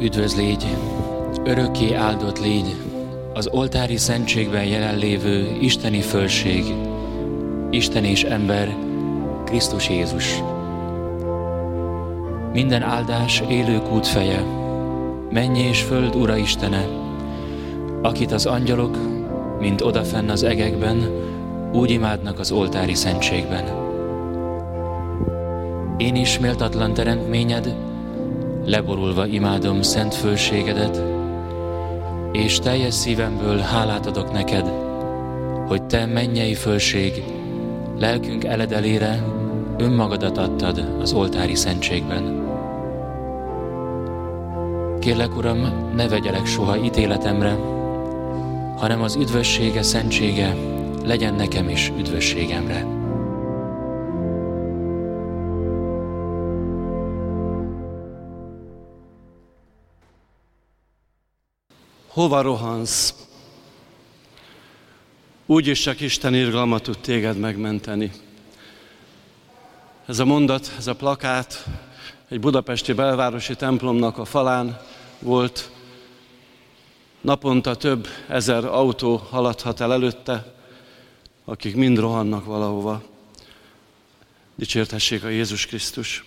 Üdvöz 0.00 0.36
légy, 0.36 0.66
örökké 1.44 1.94
áldott 1.94 2.40
légy, 2.40 2.76
az 3.34 3.48
oltári 3.52 3.96
szentségben 3.96 4.64
jelenlévő 4.64 5.56
isteni 5.60 6.00
fölség, 6.00 6.64
Isten 7.70 8.04
és 8.04 8.24
ember, 8.24 8.76
Krisztus 9.44 9.88
Jézus. 9.88 10.42
Minden 12.52 12.82
áldás 12.82 13.42
élők 13.48 13.92
útfeje, 13.92 14.44
mennyi 15.30 15.60
és 15.60 15.82
föld 15.82 16.14
Ura 16.14 16.36
Istene, 16.36 16.86
akit 18.02 18.32
az 18.32 18.46
angyalok, 18.46 18.96
mint 19.60 19.80
odafenn 19.80 20.28
az 20.28 20.42
egekben, 20.42 21.10
úgy 21.72 21.90
imádnak 21.90 22.38
az 22.38 22.52
oltári 22.52 22.94
szentségben. 22.94 23.64
Én 25.96 26.16
is 26.16 26.38
méltatlan 26.38 26.94
teremtményed, 26.94 27.74
leborulva 28.68 29.26
imádom 29.26 29.82
szent 29.82 30.14
fölségedet, 30.14 31.02
és 32.32 32.58
teljes 32.58 32.94
szívemből 32.94 33.58
hálát 33.58 34.06
adok 34.06 34.32
neked, 34.32 34.72
hogy 35.66 35.82
te 35.82 36.06
mennyei 36.06 36.54
fölség, 36.54 37.22
lelkünk 37.98 38.44
eledelére 38.44 39.24
önmagadat 39.78 40.38
adtad 40.38 40.96
az 41.00 41.12
oltári 41.12 41.54
szentségben. 41.54 42.46
Kérlek, 45.00 45.36
Uram, 45.36 45.90
ne 45.94 46.08
vegyelek 46.08 46.46
soha 46.46 46.84
ítéletemre, 46.84 47.56
hanem 48.76 49.02
az 49.02 49.16
üdvössége, 49.16 49.82
szentsége 49.82 50.56
legyen 51.04 51.34
nekem 51.34 51.68
is 51.68 51.92
üdvösségemre. 51.98 52.97
Hova 62.18 62.40
rohansz? 62.40 63.14
Úgyis 65.46 65.80
csak 65.80 66.00
Isten 66.00 66.34
irgalma 66.34 66.78
tud 66.78 66.98
téged 66.98 67.38
megmenteni. 67.38 68.12
Ez 70.06 70.18
a 70.18 70.24
mondat, 70.24 70.72
ez 70.78 70.86
a 70.86 70.94
plakát 70.94 71.66
egy 72.28 72.40
budapesti 72.40 72.92
belvárosi 72.92 73.54
templomnak 73.54 74.18
a 74.18 74.24
falán 74.24 74.80
volt. 75.18 75.70
Naponta 77.20 77.74
több 77.74 78.08
ezer 78.28 78.64
autó 78.64 79.16
haladhat 79.16 79.80
el 79.80 79.92
előtte, 79.92 80.54
akik 81.44 81.74
mind 81.74 81.98
rohannak 81.98 82.44
valahova. 82.44 83.02
Dicsértessék 84.54 85.24
a 85.24 85.28
Jézus 85.28 85.66
Krisztus. 85.66 86.24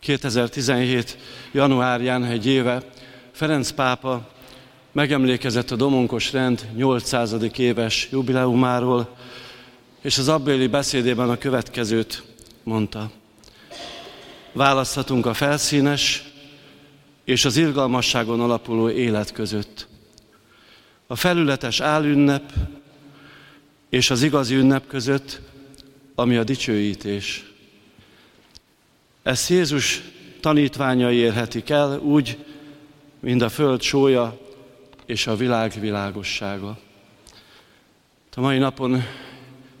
2017. 0.00 1.18
januárján 1.52 2.24
egy 2.24 2.46
éve 2.46 2.82
Ferenc 3.32 3.70
pápa 3.70 4.28
megemlékezett 4.92 5.70
a 5.70 5.76
Domonkos 5.76 6.32
rend 6.32 6.68
800. 6.74 7.34
éves 7.56 8.08
jubileumáról, 8.10 9.16
és 10.00 10.18
az 10.18 10.28
abbéli 10.28 10.66
beszédében 10.66 11.30
a 11.30 11.38
következőt 11.38 12.22
mondta. 12.62 13.10
Választhatunk 14.52 15.26
a 15.26 15.34
felszínes 15.34 16.24
és 17.24 17.44
az 17.44 17.56
irgalmasságon 17.56 18.40
alapuló 18.40 18.90
élet 18.90 19.32
között. 19.32 19.88
A 21.06 21.16
felületes 21.16 21.80
álünnep 21.80 22.52
és 23.90 24.10
az 24.10 24.22
igazi 24.22 24.54
ünnep 24.54 24.86
között, 24.86 25.40
ami 26.14 26.36
a 26.36 26.44
dicsőítés. 26.44 27.50
Ezt 29.22 29.48
Jézus 29.48 30.02
tanítványai 30.40 31.16
érhetik 31.16 31.70
el 31.70 31.98
úgy, 31.98 32.38
mint 33.20 33.42
a 33.42 33.48
föld 33.48 33.80
sója 33.82 34.38
és 35.06 35.26
a 35.26 35.36
világ 35.36 35.72
világossága. 35.80 36.78
A 38.34 38.40
mai 38.40 38.58
napon 38.58 39.04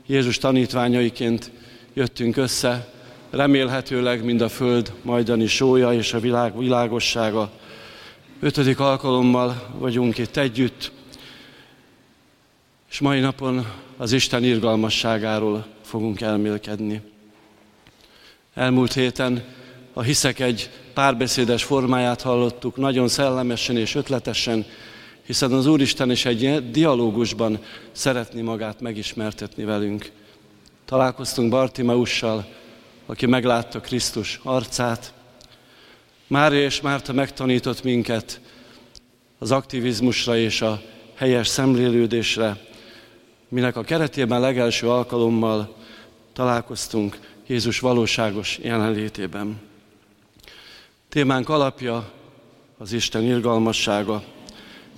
Jézus 0.06 0.38
tanítványaiként 0.38 1.50
jöttünk 1.92 2.36
össze, 2.36 2.92
remélhetőleg 3.30 4.24
mind 4.24 4.40
a 4.40 4.48
föld 4.48 4.92
majdani 5.02 5.46
sója 5.46 5.92
és 5.92 6.12
a 6.12 6.20
világ 6.20 6.58
világossága. 6.58 7.50
Ötödik 8.40 8.80
alkalommal 8.80 9.68
vagyunk 9.78 10.18
itt 10.18 10.36
együtt, 10.36 10.92
és 12.90 13.00
mai 13.00 13.20
napon 13.20 13.66
az 13.96 14.12
Isten 14.12 14.44
irgalmasságáról 14.44 15.66
fogunk 15.82 16.20
elmélkedni. 16.20 17.00
Elmúlt 18.54 18.92
héten 18.92 19.44
a 19.92 20.02
hiszek 20.02 20.40
egy 20.40 20.70
párbeszédes 20.94 21.64
formáját 21.64 22.22
hallottuk, 22.22 22.76
nagyon 22.76 23.08
szellemesen 23.08 23.76
és 23.76 23.94
ötletesen, 23.94 24.66
hiszen 25.26 25.52
az 25.52 25.66
Úristen 25.66 26.10
is 26.10 26.24
egy 26.24 26.70
dialógusban 26.70 27.58
szeretni 27.92 28.40
magát 28.40 28.80
megismertetni 28.80 29.64
velünk. 29.64 30.10
Találkoztunk 30.84 31.50
Bartimeussal, 31.50 32.46
aki 33.06 33.26
meglátta 33.26 33.80
Krisztus 33.80 34.40
arcát. 34.42 35.12
Mária 36.26 36.62
és 36.62 36.80
Márta 36.80 37.12
megtanított 37.12 37.82
minket 37.82 38.40
az 39.38 39.50
aktivizmusra 39.50 40.36
és 40.36 40.62
a 40.62 40.82
helyes 41.14 41.48
szemlélődésre, 41.48 42.56
minek 43.48 43.76
a 43.76 43.82
keretében 43.82 44.40
legelső 44.40 44.88
alkalommal 44.88 45.76
találkoztunk 46.32 47.18
Jézus 47.50 47.80
valóságos 47.80 48.58
jelenlétében. 48.62 49.60
Témánk 51.08 51.48
alapja 51.48 52.12
az 52.78 52.92
Isten 52.92 53.22
irgalmassága, 53.22 54.22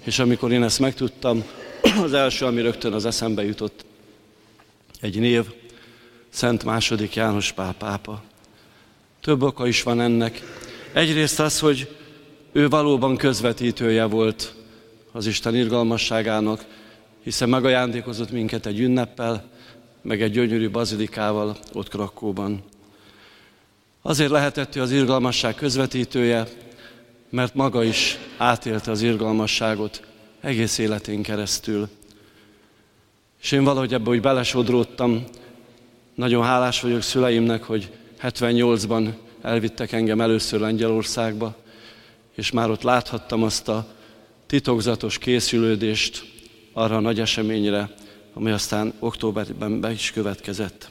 és 0.04 0.18
amikor 0.18 0.52
én 0.52 0.62
ezt 0.62 0.78
megtudtam, 0.78 1.44
az 2.04 2.12
első, 2.12 2.46
ami 2.46 2.60
rögtön 2.60 2.92
az 2.92 3.04
eszembe 3.04 3.44
jutott, 3.44 3.84
egy 5.00 5.18
név, 5.18 5.44
Szent 6.28 6.64
második 6.64 7.14
János 7.14 7.52
Pál 7.52 7.74
pápa. 7.74 8.22
Több 9.20 9.42
oka 9.42 9.66
is 9.66 9.82
van 9.82 10.00
ennek. 10.00 10.42
Egyrészt 10.92 11.40
az, 11.40 11.60
hogy 11.60 11.96
ő 12.52 12.69
valóban 12.69 13.16
közvetítője 13.16 14.04
volt 14.04 14.54
az 15.12 15.26
Isten 15.26 15.54
irgalmasságának, 15.54 16.64
hiszen 17.22 17.48
megajándékozott 17.48 18.30
minket 18.30 18.66
egy 18.66 18.80
ünneppel, 18.80 19.51
meg 20.02 20.22
egy 20.22 20.32
gyönyörű 20.32 20.70
bazilikával 20.70 21.56
ott 21.72 21.88
Krakóban. 21.88 22.62
Azért 24.02 24.30
lehetett 24.30 24.76
ő 24.76 24.80
az 24.80 24.90
irgalmasság 24.90 25.54
közvetítője, 25.54 26.48
mert 27.30 27.54
maga 27.54 27.84
is 27.84 28.18
átélte 28.36 28.90
az 28.90 29.02
irgalmasságot 29.02 30.02
egész 30.40 30.78
életén 30.78 31.22
keresztül. 31.22 31.88
És 33.42 33.52
én 33.52 33.64
valahogy 33.64 33.94
ebbe 33.94 34.10
úgy 34.10 34.20
belesodródtam, 34.20 35.24
nagyon 36.14 36.44
hálás 36.44 36.80
vagyok 36.80 37.02
szüleimnek, 37.02 37.62
hogy 37.62 37.90
78-ban 38.22 39.12
elvittek 39.42 39.92
engem 39.92 40.20
először 40.20 40.60
Lengyelországba, 40.60 41.56
és 42.34 42.50
már 42.50 42.70
ott 42.70 42.82
láthattam 42.82 43.42
azt 43.42 43.69
a 43.69 43.86
titokzatos 44.46 45.19
készülődést 45.19 46.24
arra 46.72 46.96
a 46.96 47.00
nagy 47.00 47.20
eseményre, 47.20 47.94
ami 48.32 48.50
aztán 48.50 48.94
októberben 48.98 49.81
be 49.81 49.91
is 49.91 50.10
következett. 50.10 50.91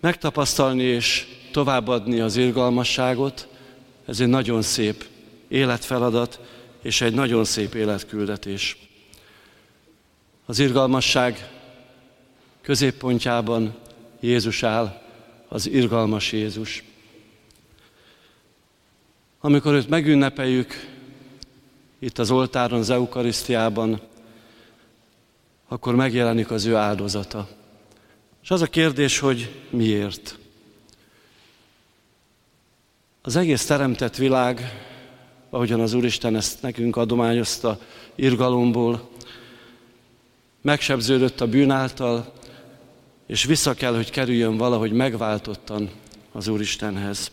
Megtapasztalni 0.00 0.82
és 0.82 1.26
továbbadni 1.52 2.20
az 2.20 2.36
irgalmasságot, 2.36 3.48
ez 4.04 4.20
egy 4.20 4.28
nagyon 4.28 4.62
szép 4.62 5.08
életfeladat, 5.48 6.40
és 6.82 7.00
egy 7.00 7.14
nagyon 7.14 7.44
szép 7.44 7.74
életküldetés. 7.74 8.76
Az 10.46 10.58
irgalmasság 10.58 11.50
középpontjában 12.60 13.74
Jézus 14.20 14.62
áll, 14.62 15.02
az 15.48 15.68
irgalmas 15.68 16.32
Jézus. 16.32 16.84
Amikor 19.40 19.74
őt 19.74 19.88
megünnepeljük, 19.88 20.91
itt 22.02 22.18
az 22.18 22.30
oltáron, 22.30 22.78
az 22.78 22.90
Eukarisztiában, 22.90 24.00
akkor 25.68 25.94
megjelenik 25.94 26.50
az 26.50 26.64
ő 26.64 26.76
áldozata. 26.76 27.48
És 28.42 28.50
az 28.50 28.62
a 28.62 28.66
kérdés, 28.66 29.18
hogy 29.18 29.60
miért? 29.70 30.38
Az 33.22 33.36
egész 33.36 33.66
teremtett 33.66 34.16
világ, 34.16 34.60
ahogyan 35.50 35.80
az 35.80 35.92
Úristen 35.92 36.36
ezt 36.36 36.62
nekünk 36.62 36.96
adományozta 36.96 37.78
irgalomból, 38.14 39.08
megsebződött 40.60 41.40
a 41.40 41.46
bűn 41.46 41.70
által, 41.70 42.32
és 43.26 43.44
vissza 43.44 43.74
kell, 43.74 43.94
hogy 43.94 44.10
kerüljön 44.10 44.56
valahogy 44.56 44.92
megváltottan 44.92 45.90
az 46.32 46.48
Úristenhez. 46.48 47.30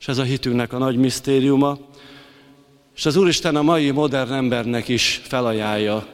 És 0.00 0.08
ez 0.08 0.18
a 0.18 0.22
hitünknek 0.22 0.72
a 0.72 0.78
nagy 0.78 0.96
misztériuma, 0.96 1.78
és 2.94 3.06
az 3.06 3.16
Úristen 3.16 3.56
a 3.56 3.62
mai 3.62 3.90
modern 3.90 4.32
embernek 4.32 4.88
is 4.88 5.20
felajánlja 5.24 6.06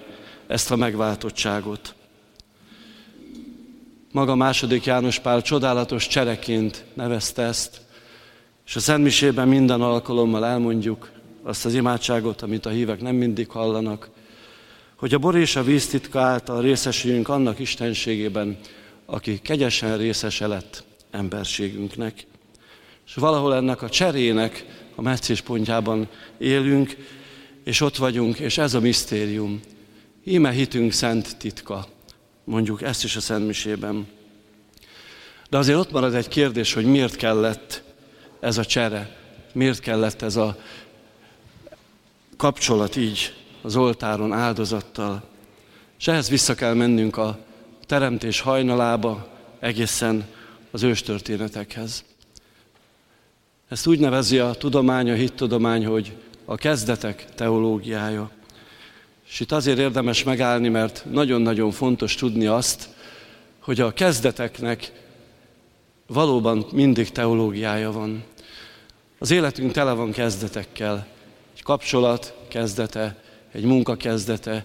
ezt 0.47 0.71
a 0.71 0.77
megváltottságot. 0.77 1.95
Maga 4.13 4.35
második 4.35 4.85
János 4.85 5.19
Pál 5.19 5.43
csodálatos 5.43 6.07
csereként 6.07 6.85
nevezte 6.95 7.43
ezt, 7.43 7.81
és 8.67 8.77
a 8.77 8.81
Szentmisében 8.81 9.49
minden 9.49 9.81
alkalommal 9.81 10.47
elmondjuk 10.47 11.11
azt 11.43 11.65
az 11.65 11.75
imádságot, 11.75 12.43
amit 12.43 12.67
a 12.67 12.71
hívek 12.71 13.01
nem 13.01 13.15
mindig 13.15 13.49
hallanak, 13.49 14.11
hogy 14.97 15.15
a 15.15 15.19
bor 15.19 15.37
és 15.37 15.57
a 15.57 15.63
víz 15.63 15.89
titka 15.89 16.21
által 16.21 16.63
részesüljünk 16.63 17.29
annak 17.29 17.59
istenségében, 17.59 18.59
aki 19.07 19.39
kegyesen 19.39 19.97
részese 19.97 20.47
lett 20.47 20.85
emberségünknek. 21.11 22.27
És 23.07 23.15
valahol 23.15 23.55
ennek 23.55 23.83
a 23.83 23.89
cserének 23.89 24.65
a 24.99 25.03
meccés 25.03 25.41
pontjában 25.41 26.09
élünk, 26.39 26.97
és 27.65 27.81
ott 27.81 27.97
vagyunk, 27.97 28.39
és 28.39 28.59
ez 28.59 28.75
a 28.75 28.81
misztérium. 28.81 29.61
Íme 30.25 30.51
hitünk 30.51 30.93
szent 30.93 31.37
titka, 31.37 31.87
mondjuk 32.45 32.83
ezt 32.83 33.05
is 33.05 33.17
a 33.17 33.21
Szentmisében. 33.21 34.07
De 35.51 35.57
azért 35.57 35.79
ott 35.79 35.91
marad 35.91 36.15
egy 36.15 36.29
kérdés, 36.29 36.73
hogy 36.73 36.85
miért 36.85 37.17
kellett 37.17 37.83
ez 38.41 38.59
a 38.59 38.65
csere, 38.65 39.17
miért 39.53 39.81
kellett 39.81 40.23
ez 40.23 40.37
a 40.37 40.59
kapcsolat 42.37 42.97
így 42.97 43.35
az 43.63 43.77
oltáron 43.77 44.33
áldozattal. 44.33 45.23
És 45.99 46.09
ehhez 46.09 46.29
vissza 46.29 46.55
kell 46.55 46.75
mennünk 46.75 47.17
a 47.17 47.39
teremtés 47.87 48.41
hajnalába, 48.41 49.29
egészen 49.61 50.27
az 50.71 50.83
őstörténetekhez. 50.83 52.05
Ezt 53.69 53.87
úgy 53.87 53.99
nevezi 53.99 54.39
a 54.39 54.51
tudomány, 54.51 55.11
a 55.11 55.15
hittudomány, 55.15 55.87
hogy 55.87 56.17
a 56.45 56.55
kezdetek 56.55 57.25
teológiája. 57.35 58.31
És 59.29 59.41
itt 59.41 59.53
azért 59.53 59.79
érdemes 59.79 60.23
megállni, 60.23 60.69
mert 60.69 61.05
nagyon-nagyon 61.11 61.71
fontos 61.71 62.15
tudni 62.15 62.47
azt, 62.47 62.89
hogy 63.59 63.81
a 63.81 63.93
kezdeteknek 63.93 64.93
valóban 66.07 66.67
mindig 66.73 67.11
teológiája 67.11 67.93
van. 67.93 68.25
Az 69.19 69.31
életünk 69.31 69.73
tele 69.73 69.93
van 69.93 70.11
kezdetekkel. 70.11 71.07
Egy 71.57 71.63
kapcsolat 71.63 72.35
kezdete, 72.49 73.23
egy 73.53 73.65
munka 73.65 73.97
kezdete, 73.97 74.65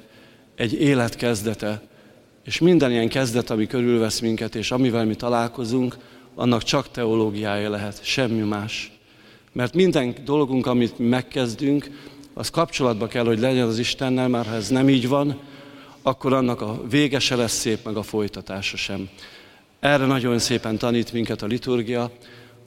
egy 0.56 0.74
élet 0.74 1.16
kezdete, 1.16 1.82
és 2.44 2.60
minden 2.60 2.92
ilyen 2.92 3.10
kezdet, 3.10 3.50
ami 3.50 3.68
körülvesz 3.68 4.20
minket, 4.20 4.56
és 4.56 4.72
amivel 4.72 5.06
mi 5.06 5.16
találkozunk, 5.16 5.98
annak 6.36 6.64
csak 6.64 6.92
teológiája 6.92 7.70
lehet, 7.70 8.04
semmi 8.04 8.42
más. 8.42 8.93
Mert 9.54 9.74
minden 9.74 10.16
dolgunk, 10.26 10.66
amit 10.66 11.00
mi 11.00 11.08
megkezdünk, 11.08 11.90
az 12.34 12.50
kapcsolatba 12.50 13.08
kell, 13.08 13.26
hogy 13.26 13.40
legyen 13.40 13.68
az 13.68 13.80
Istennel, 13.80 14.28
már 14.28 14.46
ha 14.46 14.54
ez 14.54 14.70
nem 14.70 14.90
így 14.90 15.08
van, 15.08 15.40
akkor 16.02 16.34
annak 16.34 16.62
a 16.62 16.82
vége 16.90 17.20
se 17.20 17.36
lesz 17.36 17.54
szép, 17.54 17.86
meg 17.86 17.96
a 17.96 18.04
folytatása 18.04 18.78
sem. 18.78 19.10
Erre 19.80 20.06
nagyon 20.06 20.40
szépen 20.40 20.78
tanít 20.78 21.14
minket 21.14 21.42
a 21.42 21.46
liturgia, 21.46 22.12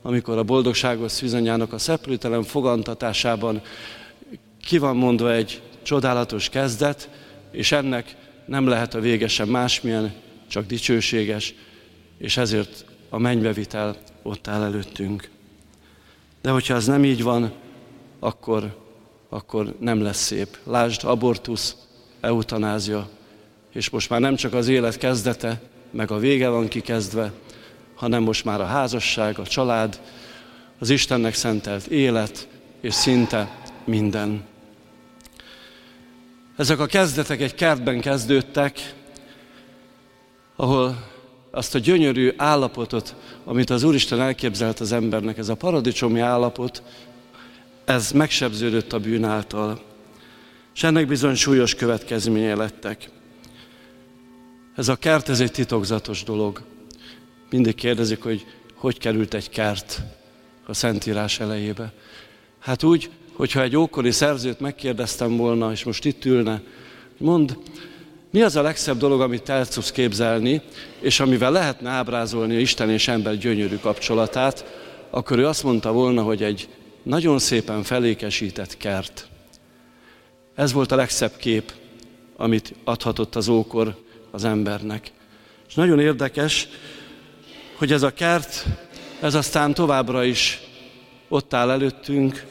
amikor 0.03 0.39
a 0.39 0.43
boldogságos 0.43 1.13
szűzanyának 1.13 1.73
a 1.73 1.79
szeplőtelen 1.79 2.43
fogantatásában 2.43 3.63
ki 4.65 4.79
van 4.79 4.97
mondva 4.97 5.33
egy 5.33 5.63
csodálatos 5.83 6.49
kezdet, 6.49 7.11
és 7.51 7.73
ennek 7.73 8.17
nem 8.45 8.67
lehet 8.67 8.95
a 8.95 9.01
vége 9.01 9.29
sem 9.29 9.49
másmilyen, 9.49 10.15
csak 10.49 10.67
dicsőséges, 10.67 11.55
és 12.19 12.37
ezért 12.37 12.85
a 13.09 13.19
mennybevitel 13.19 13.97
ott 14.23 14.49
áll 14.49 14.63
előttünk. 14.63 15.31
De 16.47 16.53
hogyha 16.53 16.75
ez 16.75 16.87
nem 16.87 17.05
így 17.05 17.23
van, 17.23 17.53
akkor, 18.19 18.77
akkor 19.29 19.75
nem 19.81 20.03
lesz 20.03 20.23
szép. 20.23 20.59
Lásd, 20.65 21.05
abortusz, 21.05 21.77
eutanázia, 22.21 23.09
és 23.73 23.91
most 23.91 24.11
már 24.11 24.21
nem 24.21 24.35
csak 24.35 24.55
az 24.55 24.69
élet 24.69 24.99
kezdete, 24.99 25.61
meg 25.91 26.11
a 26.11 26.19
vége 26.19 26.49
van 26.49 26.69
kikezdve, 26.69 27.33
hanem 27.95 28.23
most 28.23 28.45
már 28.45 28.61
a 28.61 28.65
házasság, 28.65 29.39
a 29.39 29.47
család, 29.47 30.01
az 30.79 30.91
Istennek 30.91 31.35
szentelt 31.35 31.87
élet, 31.87 32.49
és 32.81 32.95
szinte 32.95 33.59
minden. 33.85 34.45
Ezek 36.57 36.79
a 36.79 36.87
kezdetek 36.87 37.41
egy 37.41 37.55
kertben 37.55 38.01
kezdődtek, 38.01 38.95
ahol 40.57 40.97
azt 41.57 41.75
a 41.75 41.79
gyönyörű 41.79 42.33
állapotot, 42.37 43.15
amit 43.45 43.71
az 43.71 43.83
Úristen 43.83 44.21
elképzelt 44.21 44.81
az 44.81 44.93
embernek, 44.93 45.39
ez 45.39 45.49
a 45.49 45.55
paradicsomi 45.55 46.21
állapot, 46.21 46.83
ez 47.85 48.11
megsebződött 48.11 48.93
a 48.93 48.99
bűn 48.99 49.25
által. 49.25 49.81
És 50.75 50.83
ennek 50.83 51.07
bizony 51.07 51.35
súlyos 51.35 51.75
következménye 51.75 52.55
lettek. 52.55 53.11
Ez 54.75 54.89
a 54.89 54.97
kert, 54.97 55.29
ez 55.29 55.41
egy 55.41 55.53
titokzatos 55.53 56.23
dolog. 56.23 56.63
Mindig 57.51 57.75
kérdezik, 57.75 58.23
hogy 58.23 58.47
hogy 58.75 58.99
került 58.99 59.35
egy 59.35 59.49
kert 59.49 60.01
a 60.67 60.75
Szentírás 60.75 61.41
elejébe. 61.41 61.93
Hát 62.59 62.83
úgy, 62.83 63.11
hogyha 63.33 63.63
egy 63.63 63.77
ókori 63.77 64.11
szerzőt 64.11 64.61
megkérdeztem 64.61 65.37
volna, 65.37 65.73
és 65.73 65.85
most 65.85 66.05
itt 66.05 66.25
ülne, 66.25 66.63
mond, 67.19 67.59
mi 68.37 68.43
az 68.43 68.57
a 68.57 68.63
legszebb 68.63 68.99
dolog, 68.99 69.21
amit 69.21 69.49
el 69.49 69.67
tudsz 69.67 69.93
képzelni, 69.93 70.61
és 71.01 71.21
amivel 71.21 71.51
lehetne 71.51 71.91
ábrázolni 71.91 72.55
Isten 72.55 72.91
és 72.91 73.09
ember 73.09 73.37
gyönyörű 73.39 73.77
kapcsolatát, 73.77 74.65
akkor 75.11 75.39
ő 75.39 75.47
azt 75.47 75.63
mondta 75.63 75.93
volna, 75.93 76.23
hogy 76.23 76.43
egy 76.43 76.69
nagyon 77.03 77.39
szépen 77.39 77.83
felékesített 77.83 78.77
kert. 78.77 79.29
Ez 80.55 80.73
volt 80.73 80.93
a 80.93 80.97
legszebb 80.97 81.37
kép, 81.37 81.73
amit 82.37 82.75
adhatott 82.85 83.35
az 83.35 83.49
ókor 83.49 83.97
az 84.31 84.45
embernek. 84.45 85.13
És 85.69 85.75
nagyon 85.75 86.01
érdekes, 86.01 86.69
hogy 87.75 87.93
ez 87.93 88.03
a 88.03 88.13
kert, 88.13 88.67
ez 89.21 89.35
aztán 89.35 89.75
továbbra 89.75 90.25
is 90.25 90.61
ott 91.29 91.55
áll 91.55 91.71
előttünk, 91.71 92.45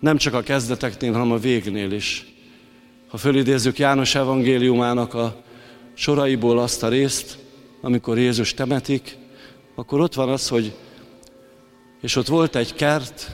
nem 0.00 0.16
csak 0.16 0.34
a 0.34 0.42
kezdeteknél, 0.42 1.12
hanem 1.12 1.32
a 1.32 1.38
végnél 1.38 1.92
is. 1.92 2.31
Ha 3.12 3.18
fölidézzük 3.18 3.78
János 3.78 4.14
evangéliumának 4.14 5.14
a 5.14 5.42
soraiból 5.94 6.58
azt 6.58 6.82
a 6.82 6.88
részt, 6.88 7.38
amikor 7.80 8.18
Jézus 8.18 8.54
temetik, 8.54 9.16
akkor 9.74 10.00
ott 10.00 10.14
van 10.14 10.28
az, 10.28 10.48
hogy 10.48 10.74
és 12.00 12.16
ott 12.16 12.26
volt 12.26 12.56
egy 12.56 12.74
kert, 12.74 13.30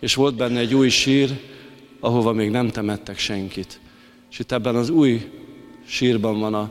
és 0.00 0.14
volt 0.14 0.34
benne 0.34 0.58
egy 0.58 0.74
új 0.74 0.88
sír, 0.88 1.40
ahova 2.00 2.32
még 2.32 2.50
nem 2.50 2.68
temettek 2.68 3.18
senkit. 3.18 3.80
És 4.30 4.38
itt 4.38 4.52
ebben 4.52 4.74
az 4.74 4.88
új 4.88 5.30
sírban 5.86 6.40
van 6.40 6.54
a 6.54 6.70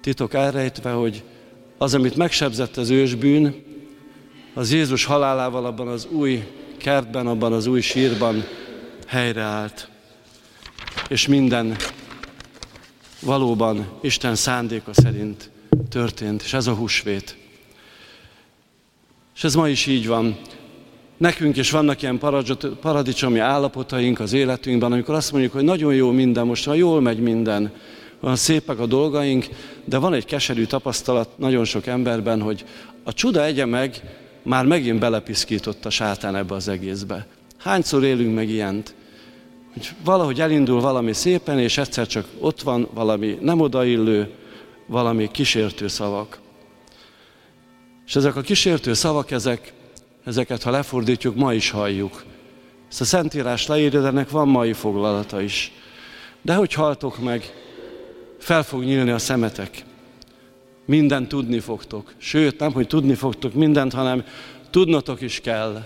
titok 0.00 0.34
elrejtve, 0.34 0.90
hogy 0.90 1.22
az, 1.78 1.94
amit 1.94 2.16
megsebzett 2.16 2.76
az 2.76 2.90
ősbűn, 2.90 3.64
az 4.54 4.72
Jézus 4.72 5.04
halálával 5.04 5.66
abban 5.66 5.88
az 5.88 6.06
új 6.10 6.42
kertben, 6.76 7.26
abban 7.26 7.52
az 7.52 7.66
új 7.66 7.80
sírban 7.80 8.44
helyreállt. 9.06 9.94
És 11.08 11.26
minden 11.26 11.76
valóban 13.20 13.86
Isten 14.00 14.34
szándéka 14.34 14.94
szerint 14.94 15.50
történt, 15.88 16.42
és 16.42 16.52
ez 16.52 16.66
a 16.66 16.74
húsvét. 16.74 17.36
És 19.36 19.44
ez 19.44 19.54
ma 19.54 19.68
is 19.68 19.86
így 19.86 20.06
van. 20.06 20.38
Nekünk 21.16 21.56
is 21.56 21.70
vannak 21.70 22.02
ilyen 22.02 22.18
paradicsomi 22.80 23.38
állapotaink 23.38 24.20
az 24.20 24.32
életünkben, 24.32 24.92
amikor 24.92 25.14
azt 25.14 25.32
mondjuk, 25.32 25.52
hogy 25.52 25.64
nagyon 25.64 25.94
jó 25.94 26.10
minden, 26.10 26.46
most 26.46 26.66
már 26.66 26.76
jól 26.76 27.00
megy 27.00 27.18
minden, 27.18 27.72
van 28.20 28.36
szépek 28.36 28.78
a 28.78 28.86
dolgaink, 28.86 29.46
de 29.84 29.98
van 29.98 30.14
egy 30.14 30.24
keserű 30.24 30.64
tapasztalat 30.64 31.38
nagyon 31.38 31.64
sok 31.64 31.86
emberben, 31.86 32.40
hogy 32.40 32.64
a 33.04 33.12
csuda 33.12 33.44
egye 33.44 33.64
meg, 33.64 34.02
már 34.42 34.64
megint 34.64 34.98
belepiszkított 34.98 35.84
a 35.84 35.90
sátán 35.90 36.36
ebbe 36.36 36.54
az 36.54 36.68
egészbe. 36.68 37.26
Hányszor 37.58 38.04
élünk 38.04 38.34
meg 38.34 38.48
ilyent? 38.48 38.94
Hogy 39.76 39.90
valahogy 40.04 40.40
elindul 40.40 40.80
valami 40.80 41.12
szépen, 41.12 41.58
és 41.58 41.78
egyszer 41.78 42.06
csak 42.06 42.26
ott 42.38 42.62
van 42.62 42.88
valami 42.94 43.38
nem 43.40 43.60
odaillő, 43.60 44.34
valami 44.86 45.30
kísértő 45.30 45.88
szavak. 45.88 46.38
És 48.06 48.16
ezek 48.16 48.36
a 48.36 48.40
kísértő 48.40 48.94
szavak, 48.94 49.30
ezek, 49.30 49.72
ezeket, 50.24 50.62
ha 50.62 50.70
lefordítjuk, 50.70 51.34
ma 51.34 51.54
is 51.54 51.70
halljuk. 51.70 52.24
Ezt 52.90 53.00
a 53.00 53.04
Szentírás 53.04 53.66
leírja, 53.66 54.00
de 54.00 54.06
ennek 54.06 54.30
van 54.30 54.48
mai 54.48 54.72
foglalata 54.72 55.40
is. 55.40 55.72
De 56.42 56.54
hogy 56.54 56.72
haltok 56.72 57.18
meg, 57.18 57.52
fel 58.38 58.62
fog 58.62 58.82
nyílni 58.82 59.10
a 59.10 59.18
szemetek. 59.18 59.84
Mindent 60.84 61.28
tudni 61.28 61.60
fogtok. 61.60 62.14
Sőt, 62.16 62.58
nem, 62.58 62.72
hogy 62.72 62.86
tudni 62.86 63.14
fogtok 63.14 63.54
mindent, 63.54 63.92
hanem 63.92 64.24
tudnotok 64.70 65.20
is 65.20 65.40
kell. 65.40 65.84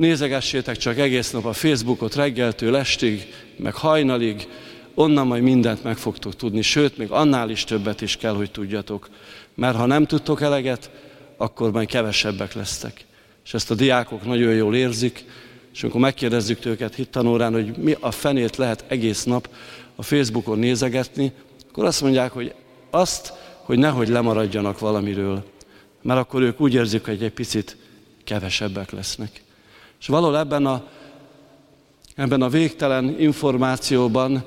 Nézegessétek 0.00 0.76
csak 0.76 0.98
egész 0.98 1.30
nap 1.30 1.44
a 1.44 1.52
Facebookot 1.52 2.14
reggeltől 2.14 2.76
estig, 2.76 3.32
meg 3.56 3.74
hajnalig, 3.74 4.48
onnan 4.94 5.26
majd 5.26 5.42
mindent 5.42 5.84
meg 5.84 5.96
fogtok 5.96 6.36
tudni, 6.36 6.62
sőt, 6.62 6.96
még 6.96 7.10
annál 7.10 7.50
is 7.50 7.64
többet 7.64 8.00
is 8.00 8.16
kell, 8.16 8.34
hogy 8.34 8.50
tudjatok. 8.50 9.08
Mert 9.54 9.76
ha 9.76 9.86
nem 9.86 10.06
tudtok 10.06 10.40
eleget, 10.40 10.90
akkor 11.36 11.72
majd 11.72 11.88
kevesebbek 11.88 12.54
lesztek. 12.54 13.04
És 13.44 13.54
ezt 13.54 13.70
a 13.70 13.74
diákok 13.74 14.24
nagyon 14.24 14.54
jól 14.54 14.74
érzik, 14.74 15.24
és 15.74 15.82
amikor 15.82 16.00
megkérdezzük 16.00 16.64
őket 16.64 16.94
hittanórán, 16.94 17.52
hogy 17.52 17.76
mi 17.76 17.96
a 18.00 18.10
fenét 18.10 18.56
lehet 18.56 18.84
egész 18.88 19.24
nap 19.24 19.48
a 19.96 20.02
Facebookon 20.02 20.58
nézegetni, 20.58 21.32
akkor 21.70 21.84
azt 21.84 22.02
mondják, 22.02 22.32
hogy 22.32 22.54
azt, 22.90 23.32
hogy 23.62 23.78
nehogy 23.78 24.08
lemaradjanak 24.08 24.78
valamiről, 24.78 25.44
mert 26.02 26.20
akkor 26.20 26.42
ők 26.42 26.60
úgy 26.60 26.74
érzik, 26.74 27.04
hogy 27.04 27.22
egy 27.22 27.32
picit 27.32 27.76
kevesebbek 28.24 28.90
lesznek. 28.90 29.42
És 30.00 30.06
valahol 30.06 30.38
ebben 30.38 30.66
a, 30.66 30.82
ebben 32.14 32.42
a 32.42 32.48
végtelen 32.48 33.20
információban 33.20 34.44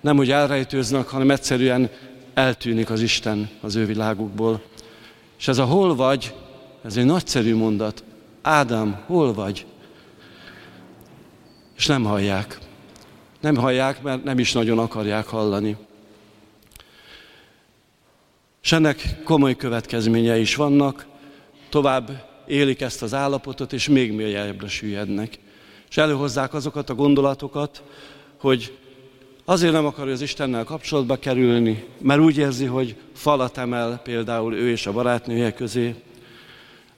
nem 0.00 0.18
úgy 0.18 0.30
elrejtőznek, 0.30 1.08
hanem 1.08 1.30
egyszerűen 1.30 1.90
eltűnik 2.34 2.90
az 2.90 3.00
Isten 3.00 3.50
az 3.60 3.76
ő 3.76 3.86
világukból. 3.86 4.62
És 5.38 5.48
ez 5.48 5.58
a 5.58 5.64
hol 5.64 5.94
vagy, 5.94 6.34
ez 6.84 6.96
egy 6.96 7.04
nagyszerű 7.04 7.54
mondat. 7.54 8.04
Ádám, 8.42 9.02
hol 9.06 9.34
vagy? 9.34 9.66
És 11.76 11.86
nem 11.86 12.04
hallják. 12.04 12.58
Nem 13.40 13.56
hallják, 13.56 14.02
mert 14.02 14.24
nem 14.24 14.38
is 14.38 14.52
nagyon 14.52 14.78
akarják 14.78 15.26
hallani. 15.26 15.76
És 18.62 18.72
ennek 18.72 19.16
komoly 19.24 19.56
következményei 19.56 20.40
is 20.40 20.54
vannak, 20.54 21.06
tovább 21.68 22.31
élik 22.46 22.80
ezt 22.80 23.02
az 23.02 23.14
állapotot, 23.14 23.72
és 23.72 23.88
még 23.88 24.12
mélyebbre 24.12 24.68
süllyednek. 24.68 25.38
És 25.88 25.96
előhozzák 25.96 26.54
azokat 26.54 26.90
a 26.90 26.94
gondolatokat, 26.94 27.82
hogy 28.36 28.78
azért 29.44 29.72
nem 29.72 29.86
akar 29.86 30.08
az 30.08 30.20
Istennel 30.20 30.64
kapcsolatba 30.64 31.16
kerülni, 31.16 31.84
mert 32.00 32.20
úgy 32.20 32.36
érzi, 32.36 32.64
hogy 32.64 32.96
falat 33.14 33.58
emel 33.58 34.00
például 34.04 34.54
ő 34.54 34.70
és 34.70 34.86
a 34.86 34.92
barátnője 34.92 35.52
közé. 35.52 35.94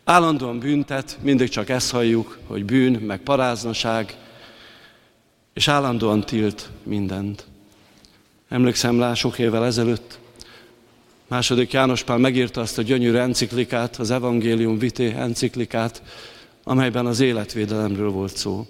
Állandóan 0.05 0.59
büntet, 0.59 1.19
mindig 1.23 1.49
csak 1.49 1.69
ezt 1.69 1.91
halljuk, 1.91 2.39
hogy 2.47 2.65
bűn, 2.65 2.93
meg 2.93 3.21
paráznaság, 3.21 4.17
és 5.55 5.69
állandóan 5.69 6.21
tilt 6.21 6.71
mindent. 6.83 7.47
Emlékszem 8.49 9.01
rá 9.01 9.15
sok 9.15 9.39
évvel 9.39 9.65
ezelőtt, 9.65 10.19
Második 11.29 11.73
János 11.73 12.03
Pál 12.03 12.19
megírta 12.19 12.61
azt 12.61 12.79
a 12.79 12.83
gyönyörű 12.83 13.17
enciklikát, 13.17 13.97
az 13.97 14.11
Evangélium 14.11 14.79
Vité 14.79 15.13
enciklikát, 15.13 16.03
amelyben 16.65 17.07
az 17.07 17.21
életvédelemről 17.21 18.11
volt 18.11 18.37
szó. 18.37 18.67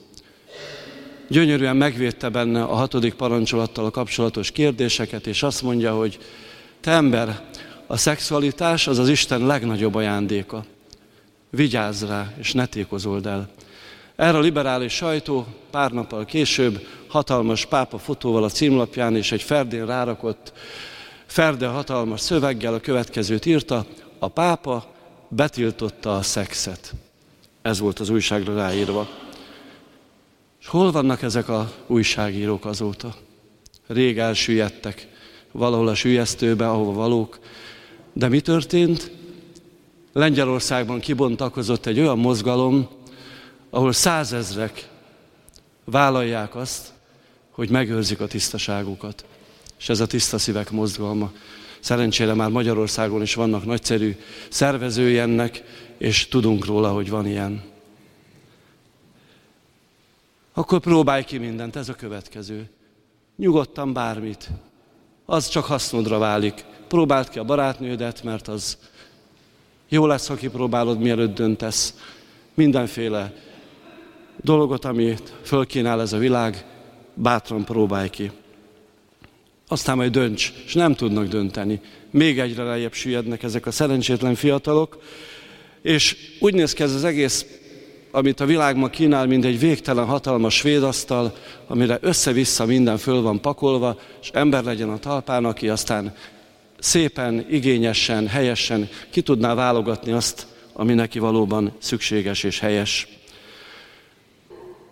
Gyönyörűen 1.28 1.76
megvédte 1.76 2.28
benne 2.28 2.62
a 2.62 2.74
hatodik 2.74 3.14
parancsolattal 3.14 3.84
a 3.84 3.90
kapcsolatos 3.90 4.50
kérdéseket, 4.50 5.26
és 5.26 5.42
azt 5.42 5.62
mondja, 5.62 5.94
hogy 5.94 6.18
te 6.80 6.90
ember, 6.90 7.40
a 7.86 7.96
szexualitás 7.96 8.86
az 8.86 8.98
az 8.98 9.08
Isten 9.08 9.46
legnagyobb 9.46 9.94
ajándéka. 9.94 10.64
Vigyázz 11.50 12.04
rá, 12.04 12.32
és 12.38 12.52
ne 12.52 12.66
tékozold 12.66 13.26
el. 13.26 13.48
Erre 14.16 14.38
a 14.38 14.40
liberális 14.40 14.92
sajtó 14.92 15.46
pár 15.70 15.90
nappal 15.90 16.24
később 16.24 16.86
hatalmas 17.06 17.66
pápa 17.66 17.98
fotóval 17.98 18.44
a 18.44 18.48
címlapján 18.48 19.16
és 19.16 19.32
egy 19.32 19.42
ferdén 19.42 19.86
rárakott 19.86 20.52
Ferde 21.26 21.66
hatalmas 21.66 22.20
szöveggel 22.20 22.74
a 22.74 22.80
következőt 22.80 23.46
írta, 23.46 23.86
a 24.18 24.28
pápa 24.28 24.92
betiltotta 25.28 26.16
a 26.16 26.22
szexet. 26.22 26.94
Ez 27.62 27.78
volt 27.78 28.00
az 28.00 28.08
újságra 28.08 28.54
ráírva. 28.54 29.08
És 30.60 30.66
hol 30.66 30.90
vannak 30.90 31.22
ezek 31.22 31.48
a 31.48 31.72
újságírók 31.86 32.64
azóta? 32.64 33.14
Rég 33.86 34.18
elsüllyedtek 34.18 35.08
valahol 35.52 35.88
a 35.88 35.94
sülyeztőbe, 35.94 36.68
ahova 36.68 36.92
valók. 36.92 37.38
De 38.12 38.28
mi 38.28 38.40
történt? 38.40 39.10
Lengyelországban 40.12 41.00
kibontakozott 41.00 41.86
egy 41.86 42.00
olyan 42.00 42.18
mozgalom, 42.18 42.88
ahol 43.70 43.92
százezrek 43.92 44.88
vállalják 45.84 46.54
azt, 46.54 46.92
hogy 47.50 47.70
megőrzik 47.70 48.20
a 48.20 48.26
tisztaságukat 48.26 49.24
és 49.78 49.88
ez 49.88 50.00
a 50.00 50.06
tiszta 50.06 50.38
szívek 50.38 50.70
mozgalma. 50.70 51.32
Szerencsére 51.80 52.34
már 52.34 52.50
Magyarországon 52.50 53.22
is 53.22 53.34
vannak 53.34 53.64
nagyszerű 53.64 54.16
szervezői 54.48 55.18
ennek, 55.18 55.62
és 55.98 56.28
tudunk 56.28 56.64
róla, 56.64 56.92
hogy 56.92 57.10
van 57.10 57.26
ilyen. 57.26 57.62
Akkor 60.52 60.80
próbálj 60.80 61.24
ki 61.24 61.38
mindent, 61.38 61.76
ez 61.76 61.88
a 61.88 61.94
következő. 61.94 62.70
Nyugodtan 63.36 63.92
bármit. 63.92 64.50
Az 65.24 65.48
csak 65.48 65.64
hasznodra 65.64 66.18
válik. 66.18 66.64
Próbáld 66.88 67.28
ki 67.28 67.38
a 67.38 67.44
barátnődet, 67.44 68.22
mert 68.22 68.48
az 68.48 68.78
jó 69.88 70.06
lesz, 70.06 70.26
ha 70.26 70.34
kipróbálod, 70.34 70.98
mielőtt 70.98 71.34
döntesz. 71.34 71.94
Mindenféle 72.54 73.32
dolgot, 74.42 74.84
amit 74.84 75.34
fölkínál 75.42 76.00
ez 76.00 76.12
a 76.12 76.18
világ, 76.18 76.66
bátran 77.14 77.64
próbálj 77.64 78.08
ki 78.08 78.30
aztán 79.68 79.96
majd 79.96 80.12
dönts, 80.12 80.52
és 80.66 80.74
nem 80.74 80.94
tudnak 80.94 81.26
dönteni. 81.26 81.80
Még 82.10 82.38
egyre 82.38 82.62
lejjebb 82.62 82.92
süllyednek 82.92 83.42
ezek 83.42 83.66
a 83.66 83.70
szerencsétlen 83.70 84.34
fiatalok, 84.34 85.02
és 85.82 86.16
úgy 86.40 86.54
néz 86.54 86.72
ki 86.72 86.82
ez 86.82 86.94
az 86.94 87.04
egész, 87.04 87.46
amit 88.10 88.40
a 88.40 88.46
világ 88.46 88.76
ma 88.76 88.88
kínál, 88.88 89.26
mint 89.26 89.44
egy 89.44 89.58
végtelen 89.58 90.04
hatalmas 90.04 90.62
védasztal, 90.62 91.36
amire 91.66 91.98
össze-vissza 92.00 92.64
minden 92.64 92.98
föl 92.98 93.22
van 93.22 93.40
pakolva, 93.40 93.98
és 94.22 94.30
ember 94.32 94.64
legyen 94.64 94.88
a 94.88 94.98
talpán, 94.98 95.44
aki 95.44 95.68
aztán 95.68 96.14
szépen, 96.78 97.46
igényesen, 97.50 98.26
helyesen 98.26 98.88
ki 99.10 99.22
tudná 99.22 99.54
válogatni 99.54 100.12
azt, 100.12 100.46
ami 100.72 100.94
neki 100.94 101.18
valóban 101.18 101.72
szükséges 101.78 102.42
és 102.42 102.58
helyes. 102.58 103.08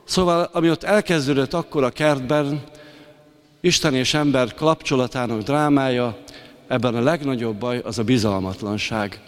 Szóval, 0.04 0.48
ami 0.52 0.70
ott 0.70 0.82
elkezdődött 0.82 1.54
akkor 1.54 1.84
a 1.84 1.90
kertben, 1.90 2.62
Isten 3.64 3.94
és 3.94 4.14
ember 4.14 4.54
kapcsolatának 4.54 5.42
drámája, 5.42 6.18
ebben 6.66 6.94
a 6.94 7.00
legnagyobb 7.00 7.56
baj 7.56 7.78
az 7.78 7.98
a 7.98 8.04
bizalmatlanság. 8.04 9.20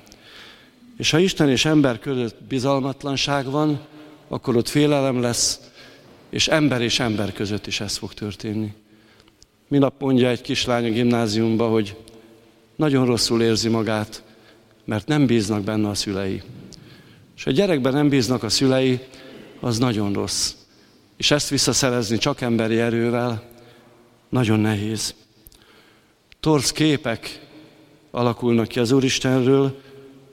És 0.97 1.11
ha 1.11 1.19
Isten 1.19 1.49
és 1.49 1.65
ember 1.65 1.99
között 1.99 2.43
bizalmatlanság 2.43 3.51
van, 3.51 3.81
akkor 4.29 4.57
ott 4.57 4.69
félelem 4.69 5.21
lesz, 5.21 5.61
és 6.31 6.49
ember 6.49 6.83
és 6.83 7.01
ember 7.01 7.33
között 7.33 7.67
is 7.67 7.81
ez 7.81 7.97
fog 7.97 8.15
történni. 8.15 8.75
Minap 9.69 10.01
mondja 10.01 10.29
egy 10.29 10.41
kislány 10.41 10.87
a 10.87 10.91
gimnáziumba, 10.91 11.69
hogy 11.69 11.97
nagyon 12.77 13.07
rosszul 13.07 13.43
érzi 13.43 13.69
magát, 13.69 14.23
mert 14.85 15.07
nem 15.07 15.27
bíznak 15.27 15.63
benne 15.63 15.89
a 15.89 15.95
szülei. 15.95 16.43
És 17.37 17.47
a 17.47 17.51
gyerekben 17.51 17.93
nem 17.93 18.09
bíznak 18.09 18.43
a 18.43 18.49
szülei, 18.49 19.01
az 19.61 19.79
nagyon 19.79 20.13
rossz. 20.13 20.55
És 21.17 21.31
ezt 21.31 21.49
visszaszerezni 21.49 22.19
csak 22.19 22.41
emberi 22.41 22.79
erővel, 22.79 23.53
nagyon 24.29 24.61
nehéz. 24.61 25.15
Torz 26.41 26.73
képek 26.73 27.47
alakulnak 28.11 28.69
ki 28.69 28.79
az 28.79 28.91
Úristenről, 28.91 29.81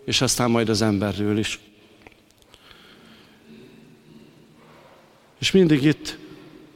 és 0.06 0.22
aztán 0.22 0.52
majd 0.52 0.70
az 0.70 0.82
emberről 0.82 1.38
is. 1.38 1.60
És 5.40 5.52
mindig 5.52 5.84
itt 5.84 6.18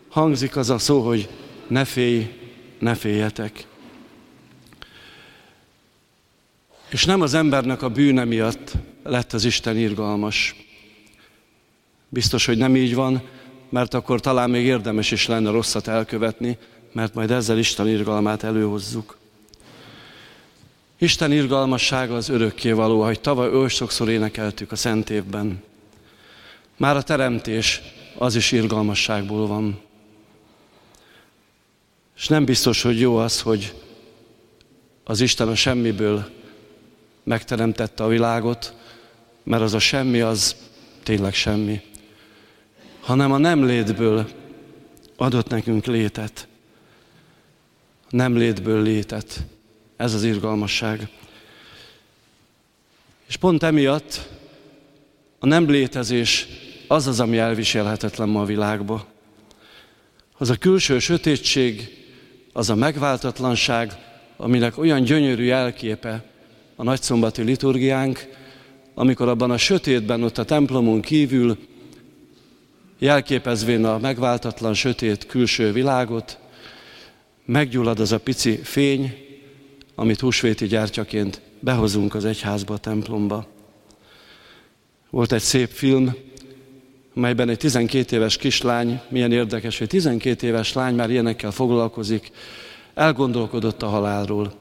hangzik 0.10 0.55
az 0.55 0.69
a 0.69 0.77
szó, 0.77 1.01
hogy 1.01 1.29
ne 1.67 1.86
félj, 1.86 2.27
ne 2.79 2.95
féljetek. 2.95 3.67
És 6.89 7.05
nem 7.05 7.22
az 7.22 7.34
embernek 7.34 7.81
a 7.81 7.89
bűne 7.89 8.24
miatt 8.24 8.74
lett 9.03 9.34
az 9.34 9.45
Isten 9.45 9.77
irgalmas. 9.77 10.55
Biztos, 12.10 12.45
hogy 12.45 12.57
nem 12.57 12.75
így 12.75 12.95
van, 12.95 13.22
mert 13.69 13.93
akkor 13.93 14.19
talán 14.19 14.50
még 14.50 14.65
érdemes 14.65 15.12
is 15.12 15.27
lenne 15.27 15.50
rosszat 15.50 15.88
elkövetni, 15.88 16.57
mert 16.95 17.13
majd 17.13 17.31
ezzel 17.31 17.57
Isten 17.57 17.87
irgalmát 17.87 18.43
előhozzuk. 18.43 19.17
Isten 20.97 21.31
irgalmassága 21.31 22.15
az 22.15 22.31
való, 22.63 23.01
ahogy 23.01 23.19
tavaly 23.19 23.55
oly 23.55 23.69
sokszor 23.69 24.09
énekeltük 24.09 24.71
a 24.71 24.75
Szent 24.75 25.09
évben. 25.09 25.63
Már 26.77 26.95
a 26.95 27.01
teremtés 27.01 27.81
az 28.17 28.35
is 28.35 28.51
irgalmasságból 28.51 29.47
van. 29.47 29.79
És 32.17 32.27
nem 32.27 32.45
biztos, 32.45 32.81
hogy 32.81 32.99
jó 32.99 33.17
az, 33.17 33.41
hogy 33.41 33.73
az 35.03 35.21
Isten 35.21 35.47
a 35.47 35.55
semmiből 35.55 36.29
megteremtette 37.23 38.03
a 38.03 38.07
világot, 38.07 38.73
mert 39.43 39.61
az 39.61 39.73
a 39.73 39.79
semmi 39.79 40.21
az 40.21 40.55
tényleg 41.03 41.33
semmi, 41.33 41.81
hanem 42.99 43.31
a 43.31 43.37
nem 43.37 43.65
létből 43.65 44.29
adott 45.15 45.49
nekünk 45.49 45.85
létet 45.85 46.47
nem 48.09 48.38
létből 48.38 48.81
létet. 48.81 49.45
Ez 49.97 50.13
az 50.13 50.24
irgalmasság. 50.24 51.09
És 53.27 53.35
pont 53.35 53.63
emiatt 53.63 54.29
a 55.39 55.45
nem 55.45 55.69
létezés 55.69 56.47
az 56.88 57.07
az, 57.07 57.19
ami 57.19 57.38
elviselhetetlen 57.38 58.29
ma 58.29 58.41
a 58.41 58.45
világba. 58.45 59.05
Az 60.38 60.50
a 60.50 60.55
külső 60.55 61.00
sötétség, 61.00 62.03
az 62.53 62.69
a 62.69 62.75
megváltatlanság, 62.75 63.93
aminek 64.38 64.77
olyan 64.77 65.03
gyönyörű 65.03 65.43
jelképe 65.43 66.24
a 66.75 66.83
nagyszombati 66.83 67.41
liturgiánk, 67.41 68.27
amikor 68.93 69.27
abban 69.27 69.51
a 69.51 69.57
sötétben, 69.57 70.24
ott 70.24 70.38
a 70.38 70.45
templomon 70.45 71.01
kívül 71.01 71.57
jelképezvén 72.97 73.85
a 73.85 73.97
megváltatlan 73.97 74.74
sötét 74.74 75.25
külső 75.25 75.71
világot, 75.71 76.39
meggyullad 77.45 77.99
az 77.99 78.11
a 78.11 78.19
pici 78.19 78.55
fény, 78.63 79.13
amit 79.95 80.19
húsvéti 80.19 80.67
gyártyaként 80.67 81.41
behozunk 81.59 82.15
az 82.15 82.25
egyházba, 82.25 82.73
a 82.73 82.77
templomba. 82.77 83.47
Volt 85.09 85.31
egy 85.31 85.41
szép 85.41 85.69
film, 85.69 86.15
melyben 87.13 87.49
egy 87.49 87.57
12 87.57 88.15
éves 88.15 88.37
kislány, 88.37 89.01
milyen 89.09 89.31
érdekes, 89.31 89.77
hogy 89.77 89.87
12 89.87 90.47
éves 90.47 90.73
lány 90.73 90.95
már 90.95 91.09
ilyenekkel 91.09 91.51
foglalkozik, 91.51 92.31
elgondolkodott 92.93 93.81
a 93.81 93.87
halálról. 93.87 94.53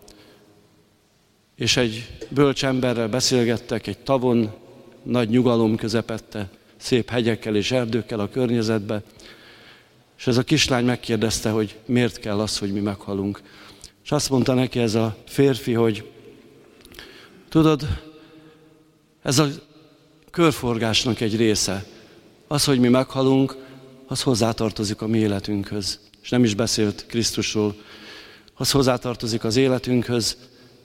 És 1.56 1.76
egy 1.76 2.06
bölcs 2.28 2.64
emberrel 2.64 3.08
beszélgettek 3.08 3.86
egy 3.86 3.98
tavon, 3.98 4.52
nagy 5.02 5.28
nyugalom 5.28 5.76
közepette, 5.76 6.48
szép 6.76 7.10
hegyekkel 7.10 7.56
és 7.56 7.70
erdőkkel 7.70 8.20
a 8.20 8.28
környezetbe, 8.28 9.02
és 10.18 10.26
ez 10.26 10.36
a 10.36 10.42
kislány 10.42 10.84
megkérdezte, 10.84 11.50
hogy 11.50 11.78
miért 11.86 12.18
kell 12.18 12.40
az, 12.40 12.58
hogy 12.58 12.72
mi 12.72 12.80
meghalunk. 12.80 13.42
És 14.04 14.10
azt 14.10 14.30
mondta 14.30 14.54
neki 14.54 14.78
ez 14.78 14.94
a 14.94 15.16
férfi, 15.26 15.72
hogy 15.72 16.10
tudod, 17.48 18.02
ez 19.22 19.38
a 19.38 19.48
körforgásnak 20.30 21.20
egy 21.20 21.36
része. 21.36 21.84
Az, 22.46 22.64
hogy 22.64 22.78
mi 22.80 22.88
meghalunk, 22.88 23.56
az 24.06 24.22
hozzátartozik 24.22 25.00
a 25.00 25.06
mi 25.06 25.18
életünkhöz. 25.18 25.98
És 26.22 26.30
nem 26.30 26.44
is 26.44 26.54
beszélt 26.54 27.06
Krisztusról. 27.06 27.74
Az 28.54 28.70
hozzátartozik 28.70 29.44
az 29.44 29.56
életünkhöz. 29.56 30.36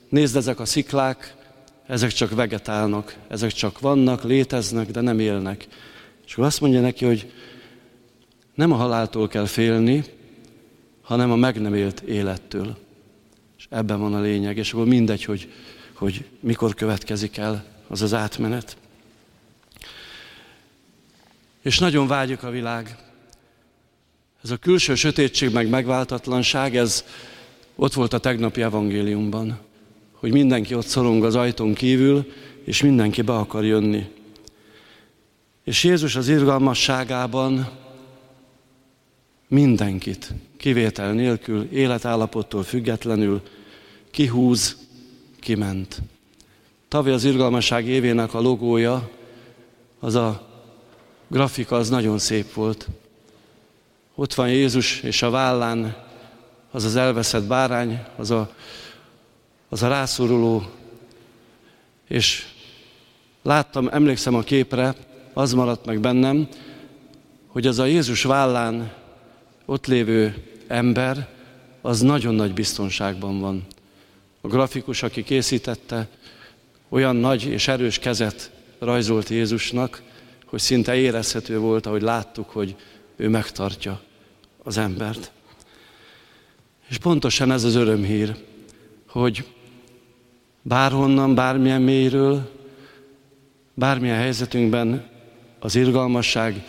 Nézd, 0.10 0.36
ezek 0.36 0.60
a 0.60 0.66
sziklák, 0.66 1.36
ezek 1.88 2.12
csak 2.12 2.36
vegetálnak, 2.36 3.16
ezek 3.28 3.52
csak 3.52 3.80
vannak, 3.80 4.24
léteznek, 4.24 4.92
de 4.92 5.02
nem 5.02 5.20
élnek. 5.20 5.68
És 6.26 6.34
akkor 6.34 6.46
azt 6.46 6.62
mondja 6.62 6.82
neki, 6.82 7.06
hogy 7.06 7.32
nem 8.60 8.72
a 8.72 8.75
haláltól 8.75 9.28
kell 9.28 9.46
félni, 9.46 10.04
hanem 11.01 11.32
a 11.32 11.36
meg 11.36 11.62
nem 11.62 11.74
élt 11.74 12.00
élettől. 12.00 12.78
És 13.58 13.68
ebben 13.70 14.00
van 14.00 14.13
a 14.13 14.20
lényeg, 14.20 14.58
és 14.58 14.74
akkor 14.74 14.86
mindegy, 14.86 15.24
hogy, 15.24 15.51
hogy 15.94 16.25
mikor 16.39 16.74
következik 16.74 17.38
el 17.38 17.66
az 17.88 18.01
az 18.01 18.13
átmenet. 18.13 18.78
És 21.62 21.80
nagyon 21.80 22.08
vágyik 22.08 22.44
a 22.44 22.50
világ. 22.50 22.98
Ez 24.44 24.51
a 24.51 24.58
külső 24.58 24.96
sötétség 24.96 25.54
meg 25.54 25.70
megváltatlanság, 25.70 26.75
ez 26.75 27.06
ott 27.75 27.94
volt 27.94 28.13
a 28.13 28.20
tegnapi 28.20 28.62
evangéliumban, 28.62 29.60
hogy 30.12 30.32
mindenki 30.32 30.75
ott 30.75 30.88
szorong 30.88 31.24
az 31.24 31.36
ajtón 31.36 31.74
kívül, 31.74 32.32
és 32.63 32.82
mindenki 32.82 33.22
be 33.22 33.34
akar 33.34 33.66
jönni. 33.66 34.10
És 35.63 35.84
Jézus 35.84 36.16
az 36.16 36.28
irgalmasságában 36.28 37.79
mindenkit, 39.50 40.34
kivétel 40.58 41.13
nélkül, 41.13 41.68
életállapottól 41.72 42.63
függetlenül 42.63 43.41
kihúz, 44.12 44.77
kiment. 45.39 46.01
Tavaly 46.88 47.12
az 47.12 47.24
irgalmasság 47.24 47.88
évének 47.88 48.34
a 48.34 48.41
logója, 48.41 49.10
az 50.00 50.15
a 50.15 50.48
grafika, 51.27 51.75
az 51.75 51.89
nagyon 51.89 52.20
szép 52.20 52.53
volt. 52.53 52.88
Ott 54.15 54.34
van 54.34 54.50
Jézus, 54.50 55.01
és 55.01 55.22
a 55.22 55.29
vállán 55.29 55.96
az 56.72 56.84
az 56.84 56.96
elveszett 56.96 57.44
bárány, 57.44 58.03
az 58.15 58.32
a, 58.32 58.53
az 59.70 59.84
a 59.84 59.88
rászoruló, 59.88 60.63
és 62.08 62.46
láttam, 63.41 63.88
emlékszem 63.91 64.36
a 64.36 64.41
képre, 64.41 64.96
az 65.34 65.53
maradt 65.53 65.86
meg 65.86 66.00
bennem, 66.00 66.48
hogy 67.48 67.68
az 67.68 67.79
a 67.79 67.86
Jézus 67.86 68.24
vállán 68.24 68.91
ott 69.70 69.88
lévő 69.88 70.36
ember, 70.67 71.28
az 71.82 72.02
nagyon 72.02 72.36
nagy 72.36 72.54
biztonságban 72.54 73.39
van. 73.39 73.65
A 74.41 74.48
grafikus, 74.48 75.04
aki 75.04 75.24
készítette, 75.24 76.08
olyan 76.89 77.15
nagy 77.15 77.46
és 77.46 77.67
erős 77.67 78.00
kezet 78.00 78.52
rajzolt 78.80 79.30
Jézusnak, 79.30 80.02
hogy 80.46 80.60
szinte 80.60 80.96
érezhető 80.96 81.60
volt, 81.60 81.86
ahogy 81.86 82.02
láttuk, 82.02 82.50
hogy 82.50 82.76
ő 83.15 83.30
megtartja 83.30 84.02
az 84.63 84.78
embert. 84.78 85.32
És 86.88 86.98
pontosan 86.98 87.52
ez 87.52 87.63
az 87.63 87.76
örömhír, 87.76 88.36
hogy 89.08 89.46
bárhonnan, 90.62 91.36
bármilyen 91.36 91.82
mélyről, 91.82 92.50
bármilyen 93.74 94.17
helyzetünkben 94.17 95.10
az 95.60 95.76
irgalmasság 95.76 96.63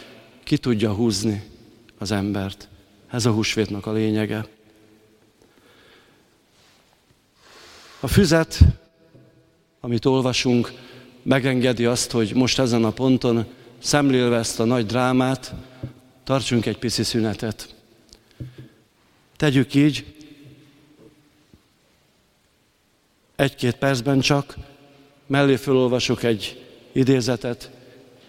ki 0.45 0.59
tudja 0.59 0.93
húzni 0.93 1.43
az 1.99 2.11
embert. 2.11 2.70
Ez 3.11 3.27
a 3.27 3.31
húsvétnak 3.31 3.87
a 3.87 3.93
lényege. 3.93 4.47
A 8.01 8.07
füzet, 8.07 8.59
amit 9.81 10.05
olvasunk, 10.05 10.73
megengedi 11.23 11.85
azt, 11.85 12.11
hogy 12.11 12.35
most 12.35 12.59
ezen 12.59 12.85
a 12.85 12.91
ponton, 12.91 13.47
szemlélve 13.79 14.37
ezt 14.37 14.61
a 14.61 14.65
nagy 14.65 14.87
drámát, 14.87 15.55
tartsunk 16.25 16.67
egy 16.67 16.79
pici 16.79 17.03
szünetet. 17.03 17.75
Tegyük 19.37 19.75
így, 19.75 20.15
egy-két 23.37 23.75
percben 23.75 24.21
csak, 24.21 24.57
mellé 25.27 25.57
felolvasok 25.57 26.23
egy 26.23 26.65
idézetet, 26.93 27.71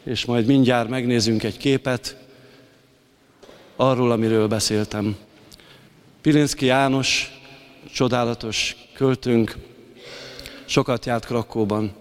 és 0.04 0.26
majd 0.26 0.46
mindjárt 0.46 0.90
megnézünk 0.90 1.44
egy 1.44 1.58
képet 1.58 2.21
arról, 3.82 4.12
amiről 4.12 4.48
beszéltem. 4.48 5.16
Pilinszki 6.22 6.66
János, 6.66 7.40
csodálatos 7.94 8.76
költőnk, 8.94 9.56
sokat 10.66 11.06
járt 11.06 11.26
Krakóban. 11.26 11.92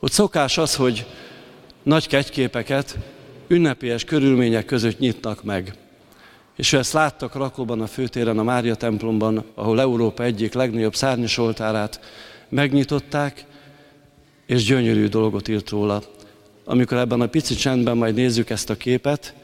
Ott 0.00 0.12
szokás 0.12 0.58
az, 0.58 0.74
hogy 0.74 1.06
nagy 1.82 2.06
kegyképeket 2.06 2.98
ünnepélyes 3.46 4.04
körülmények 4.04 4.64
között 4.64 4.98
nyitnak 4.98 5.42
meg. 5.42 5.74
És 6.56 6.72
ő 6.72 6.78
ezt 6.78 6.92
látta 6.92 7.28
Krakóban 7.28 7.80
a 7.80 7.86
főtéren, 7.86 8.38
a 8.38 8.42
Mária 8.42 8.74
templomban, 8.74 9.44
ahol 9.54 9.80
Európa 9.80 10.22
egyik 10.22 10.52
legnagyobb 10.52 10.94
szárnyas 10.94 11.38
oltárát 11.38 12.00
megnyitották, 12.48 13.44
és 14.46 14.64
gyönyörű 14.64 15.06
dolgot 15.08 15.48
írt 15.48 15.70
róla 15.70 16.02
amikor 16.64 16.98
ebben 16.98 17.20
a 17.20 17.26
pici 17.26 17.54
csendben 17.54 17.96
majd 17.96 18.14
nézzük 18.14 18.50
ezt 18.50 18.70
a 18.70 18.76
képet, 18.76 19.34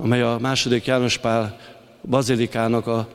amely 0.00 0.22
a 0.22 0.38
második 0.40 0.84
János 0.84 1.18
Pál 1.18 1.58
bazilikának 2.08 2.86
a 2.86 3.08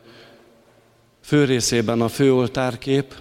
fő 1.22 1.46
részében 1.46 2.02
a 2.02 2.08
főoltárkép, 2.08 3.14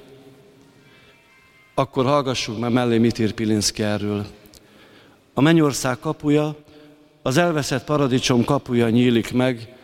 akkor 1.74 2.04
hallgassuk 2.04 2.58
meg 2.58 2.72
mellé 2.72 2.98
mit 2.98 3.18
ír 3.18 3.32
Pilinszki 3.32 3.82
erről. 3.82 4.26
A 5.34 5.40
mennyország 5.40 5.98
kapuja, 5.98 6.56
az 7.22 7.36
elveszett 7.36 7.84
paradicsom 7.84 8.44
kapuja 8.44 8.88
nyílik 8.88 9.32
meg, 9.32 9.74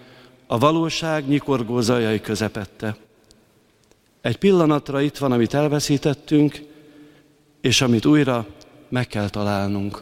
a 0.47 0.59
valóság 0.59 1.29
nyikorgó 1.29 1.81
zajai 1.81 2.21
közepette. 2.21 2.97
Egy 4.21 4.39
pillanatra 4.39 5.01
itt 5.01 5.19
van, 5.19 5.33
amit 5.33 5.55
elveszítettünk, 5.55 6.63
és 7.61 7.81
amit 7.81 8.07
újra 8.07 8.47
meg 8.89 9.07
kell 9.07 9.29
találnunk. 9.29 10.01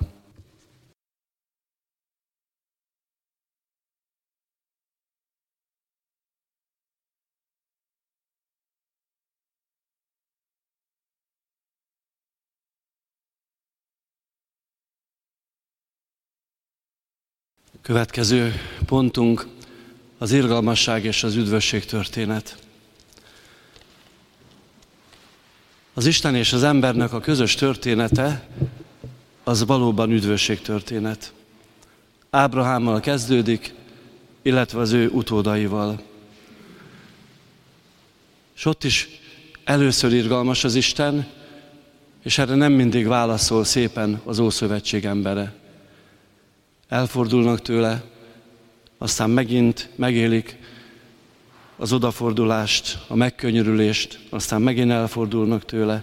Következő 17.86 18.54
pontunk 18.86 19.46
az 20.18 20.32
irgalmasság 20.32 21.04
és 21.04 21.22
az 21.22 21.34
üdvösség 21.34 21.84
történet. 21.84 22.56
Az 25.94 26.06
Isten 26.06 26.34
és 26.34 26.52
az 26.52 26.62
embernek 26.62 27.12
a 27.12 27.20
közös 27.20 27.54
története 27.54 28.48
az 29.44 29.64
valóban 29.64 30.10
üdvösség 30.10 30.60
történet. 30.60 31.32
Ábrahámmal 32.30 33.00
kezdődik, 33.00 33.74
illetve 34.42 34.80
az 34.80 34.92
ő 34.92 35.08
utódaival. 35.08 36.02
És 38.56 38.64
ott 38.64 38.84
is 38.84 39.08
először 39.64 40.12
irgalmas 40.12 40.64
az 40.64 40.74
Isten, 40.74 41.26
és 42.22 42.38
erre 42.38 42.54
nem 42.54 42.72
mindig 42.72 43.06
válaszol 43.06 43.64
szépen 43.64 44.20
az 44.24 44.38
Ószövetség 44.38 45.04
embere. 45.04 45.64
Elfordulnak 46.88 47.62
tőle, 47.62 48.02
aztán 48.98 49.30
megint 49.30 49.90
megélik 49.94 50.58
az 51.76 51.92
odafordulást, 51.92 52.98
a 53.08 53.14
megkönyörülést, 53.14 54.18
aztán 54.30 54.62
megint 54.62 54.90
elfordulnak 54.90 55.64
tőle. 55.64 56.02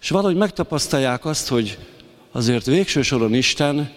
És 0.00 0.08
valahogy 0.08 0.36
megtapasztalják 0.36 1.24
azt, 1.24 1.48
hogy 1.48 1.78
azért 2.30 2.66
végső 2.66 3.02
soron 3.02 3.34
Isten 3.34 3.92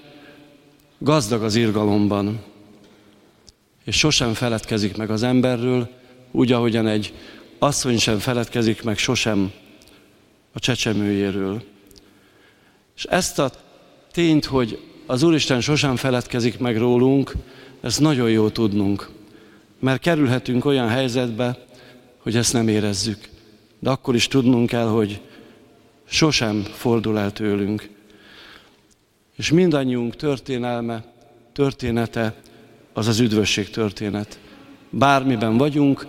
gazdag 0.98 1.44
az 1.44 1.56
irgalomban, 1.56 2.44
és 3.84 3.98
sosem 3.98 4.34
feledkezik 4.34 4.98
meg 4.98 5.10
az 5.10 5.24
emberről, 5.24 5.90
úgy, 6.32 6.52
ahogyan 6.52 6.88
egy 6.88 7.14
asszony 7.60 7.98
sem 7.98 8.20
feledkezik 8.20 8.84
meg 8.84 8.98
sosem 8.98 9.52
a 10.54 10.60
csecsemőjéről. 10.60 11.64
És 12.96 13.04
ezt 13.04 13.40
a 13.40 13.52
tényt, 14.12 14.46
hogy 14.46 14.93
az 15.14 15.24
Úristen 15.24 15.62
sosem 15.62 15.96
feledkezik 15.96 16.60
meg 16.60 16.78
rólunk, 16.78 17.32
ez 17.82 17.98
nagyon 17.98 18.30
jó 18.30 18.50
tudnunk. 18.50 19.10
Mert 19.80 20.02
kerülhetünk 20.02 20.66
olyan 20.66 20.88
helyzetbe, 20.88 21.66
hogy 22.18 22.36
ezt 22.36 22.54
nem 22.54 22.68
érezzük. 22.68 23.30
De 23.80 23.90
akkor 23.90 24.16
is 24.16 24.28
tudnunk 24.28 24.70
kell, 24.70 24.88
hogy 24.88 25.22
sosem 26.06 26.62
fordul 26.62 27.20
el 27.20 27.32
tőlünk. 27.32 27.90
És 29.36 29.52
mindannyiunk 29.52 30.16
történelme, 30.16 31.04
története 31.52 32.36
az 32.94 33.08
az 33.08 33.20
üdvösség 33.20 33.70
történet. 33.70 34.40
Bármiben 34.90 35.58
vagyunk, 35.58 36.08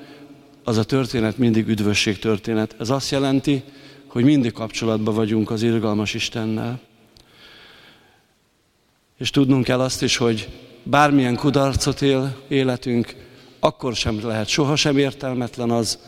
az 0.62 0.76
a 0.76 0.84
történet 0.84 1.38
mindig 1.38 1.68
üdvösség 1.68 2.18
történet. 2.18 2.76
Ez 2.78 2.90
azt 2.90 3.10
jelenti, 3.10 3.62
hogy 4.06 4.24
mindig 4.24 4.52
kapcsolatban 4.52 5.14
vagyunk 5.14 5.50
az 5.50 5.62
irgalmas 5.62 6.14
Istennel. 6.14 6.80
És 9.18 9.30
tudnunk 9.30 9.64
kell 9.64 9.80
azt 9.80 10.02
is, 10.02 10.16
hogy 10.16 10.48
bármilyen 10.82 11.36
kudarcot 11.36 12.02
él 12.02 12.36
életünk, 12.48 13.14
akkor 13.58 13.94
sem 13.94 14.26
lehet 14.26 14.48
sohasem 14.48 14.98
értelmetlen 14.98 15.70
az, 15.70 15.98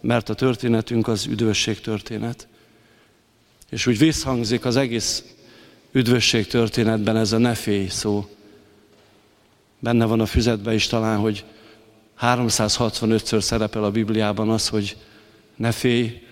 mert 0.00 0.28
a 0.28 0.34
történetünk 0.34 1.08
az 1.08 1.26
üdvösség 1.26 1.80
történet. 1.80 2.48
És 3.70 3.86
úgy 3.86 3.98
visszhangzik 3.98 4.64
az 4.64 4.76
egész 4.76 5.24
üdvösség 5.92 6.46
történetben 6.46 7.16
ez 7.16 7.32
a 7.32 7.38
ne 7.38 7.54
félj 7.54 7.86
szó. 7.86 8.26
Benne 9.78 10.04
van 10.04 10.20
a 10.20 10.26
füzetben 10.26 10.74
is 10.74 10.86
talán, 10.86 11.18
hogy 11.18 11.44
365-ször 12.20 13.40
szerepel 13.40 13.84
a 13.84 13.90
Bibliában 13.90 14.50
az, 14.50 14.68
hogy 14.68 14.96
ne 15.56 15.72
félj, 15.72 16.22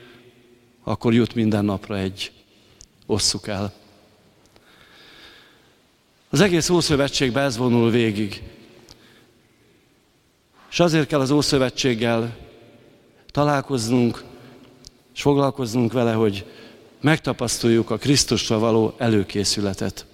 akkor 0.85 1.15
jut 1.15 1.35
minden 1.35 1.65
napra 1.65 1.99
egy. 1.99 2.33
Osszuk 3.07 3.49
el. 3.49 3.73
Az 6.33 6.41
egész 6.41 6.69
Ószövetségben 6.69 7.45
ez 7.45 7.57
vonul 7.57 7.91
végig. 7.91 8.43
És 10.71 10.81
azért 10.81 11.07
kell 11.07 11.21
az 11.21 11.31
Ószövetséggel 11.31 12.37
találkoznunk, 13.31 14.25
és 15.15 15.23
foglalkoznunk 15.23 15.93
vele, 15.93 16.13
hogy 16.13 16.47
megtapasztaljuk 17.01 17.91
a 17.91 17.97
Krisztusra 17.97 18.59
való 18.59 18.95
előkészületet. 18.99 20.07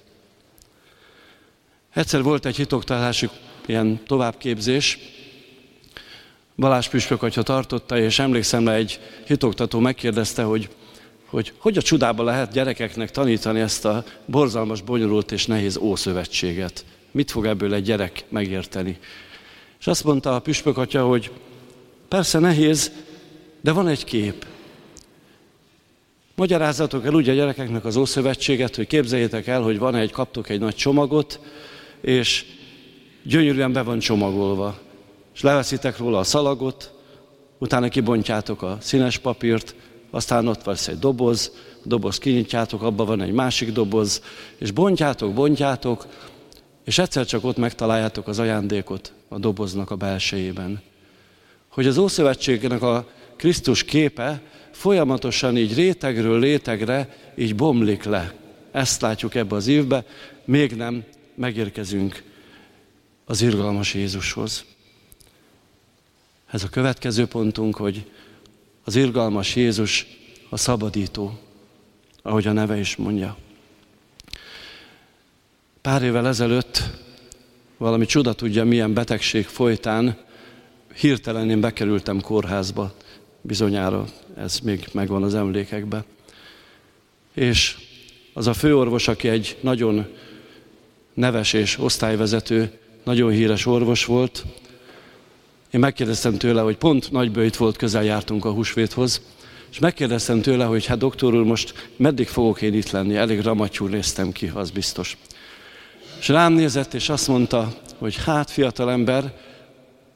Egyszer 1.92 2.22
volt 2.22 2.46
egy 2.46 2.56
hitoktatási 2.56 3.28
ilyen 3.66 4.00
továbbképzés, 4.06 4.98
Balázs 6.56 6.88
Püspök 6.88 7.22
atya 7.22 7.42
tartotta, 7.42 7.98
és 7.98 8.18
emlékszem 8.18 8.64
le, 8.64 8.72
egy 8.72 9.00
hitoktató 9.26 9.78
megkérdezte, 9.78 10.42
hogy 10.42 10.68
hogy 11.26 11.52
hogy 11.58 11.76
a 11.76 11.82
csodába 11.82 12.22
lehet 12.22 12.52
gyerekeknek 12.52 13.10
tanítani 13.10 13.60
ezt 13.60 13.84
a 13.84 14.04
borzalmas, 14.24 14.82
bonyolult 14.82 15.32
és 15.32 15.46
nehéz 15.46 15.76
ószövetséget. 15.76 16.84
Mit 17.10 17.30
fog 17.30 17.46
ebből 17.46 17.74
egy 17.74 17.84
gyerek 17.84 18.24
megérteni? 18.28 18.98
És 19.80 19.86
azt 19.86 20.04
mondta 20.04 20.34
a 20.34 20.40
püspök 20.40 20.78
atya, 20.78 21.06
hogy 21.06 21.30
persze 22.08 22.38
nehéz, 22.38 22.92
de 23.60 23.72
van 23.72 23.88
egy 23.88 24.04
kép. 24.04 24.46
Magyarázzatok 26.34 27.04
el 27.04 27.14
úgy 27.14 27.28
a 27.28 27.32
gyerekeknek 27.32 27.84
az 27.84 27.96
Ószövetséget, 27.96 28.76
hogy 28.76 28.86
képzeljétek 28.86 29.46
el, 29.46 29.62
hogy 29.62 29.78
van 29.78 29.94
egy, 29.94 30.10
kaptok 30.10 30.48
egy 30.48 30.60
nagy 30.60 30.74
csomagot, 30.74 31.40
és 32.00 32.44
gyönyörűen 33.22 33.72
be 33.72 33.82
van 33.82 33.98
csomagolva. 33.98 34.78
És 35.34 35.40
leveszitek 35.40 35.98
róla 35.98 36.18
a 36.18 36.24
szalagot, 36.24 36.92
utána 37.58 37.88
kibontjátok 37.88 38.62
a 38.62 38.78
színes 38.80 39.18
papírt, 39.18 39.74
aztán 40.16 40.46
ott 40.46 40.62
van 40.62 40.76
egy 40.86 40.98
doboz, 40.98 41.52
a 41.84 41.88
doboz 41.88 42.18
kinyitjátok, 42.18 42.82
abban 42.82 43.06
van 43.06 43.22
egy 43.22 43.32
másik 43.32 43.72
doboz, 43.72 44.22
és 44.58 44.70
bontjátok, 44.70 45.34
bontjátok, 45.34 46.06
és 46.84 46.98
egyszer 46.98 47.26
csak 47.26 47.44
ott 47.44 47.56
megtaláljátok 47.56 48.28
az 48.28 48.38
ajándékot 48.38 49.12
a 49.28 49.38
doboznak 49.38 49.90
a 49.90 49.96
belsejében. 49.96 50.82
Hogy 51.68 51.86
az 51.86 51.98
Ószövetségnek 51.98 52.82
a 52.82 53.08
Krisztus 53.36 53.84
képe 53.84 54.40
folyamatosan 54.70 55.56
így 55.56 55.74
rétegről 55.74 56.40
rétegre 56.40 57.16
így 57.34 57.54
bomlik 57.54 58.04
le. 58.04 58.34
Ezt 58.70 59.00
látjuk 59.00 59.34
ebbe 59.34 59.56
az 59.56 59.66
évbe, 59.66 60.04
még 60.44 60.72
nem 60.72 61.04
megérkezünk 61.34 62.22
az 63.24 63.42
irgalmas 63.42 63.94
Jézushoz. 63.94 64.64
Ez 66.50 66.62
a 66.62 66.68
következő 66.68 67.26
pontunk, 67.26 67.76
hogy 67.76 68.04
az 68.86 68.96
irgalmas 68.96 69.56
Jézus 69.56 70.06
a 70.48 70.56
szabadító, 70.56 71.38
ahogy 72.22 72.46
a 72.46 72.52
neve 72.52 72.78
is 72.78 72.96
mondja. 72.96 73.36
Pár 75.80 76.02
évvel 76.02 76.26
ezelőtt 76.26 76.82
valami 77.76 78.06
csuda 78.06 78.32
tudja, 78.32 78.64
milyen 78.64 78.94
betegség 78.94 79.46
folytán 79.46 80.18
hirtelen 80.94 81.50
én 81.50 81.60
bekerültem 81.60 82.20
kórházba, 82.20 82.94
bizonyára 83.40 84.04
ez 84.36 84.58
még 84.58 84.88
megvan 84.92 85.22
az 85.22 85.34
emlékekben. 85.34 86.04
És 87.34 87.76
az 88.32 88.46
a 88.46 88.54
főorvos, 88.54 89.08
aki 89.08 89.28
egy 89.28 89.56
nagyon 89.60 90.06
neves 91.14 91.52
és 91.52 91.78
osztályvezető, 91.78 92.78
nagyon 93.04 93.30
híres 93.30 93.66
orvos 93.66 94.04
volt, 94.04 94.44
én 95.76 95.82
megkérdeztem 95.82 96.36
tőle, 96.36 96.60
hogy 96.60 96.76
pont 96.76 97.10
nagybőjt 97.10 97.56
volt, 97.56 97.76
közel 97.76 98.04
jártunk 98.04 98.44
a 98.44 98.50
húsvéthoz, 98.50 99.20
és 99.70 99.78
megkérdeztem 99.78 100.40
tőle, 100.40 100.64
hogy 100.64 100.86
hát 100.86 100.98
doktor 100.98 101.34
úr, 101.34 101.44
most 101.44 101.90
meddig 101.96 102.28
fogok 102.28 102.62
én 102.62 102.74
itt 102.74 102.90
lenni? 102.90 103.16
Elég 103.16 103.40
ramatyúr 103.40 103.90
néztem 103.90 104.32
ki, 104.32 104.50
az 104.54 104.70
biztos. 104.70 105.16
És 106.18 106.28
rám 106.28 106.52
nézett, 106.52 106.94
és 106.94 107.08
azt 107.08 107.28
mondta, 107.28 107.74
hogy 107.98 108.16
hát 108.24 108.50
fiatal 108.50 108.90
ember, 108.90 109.36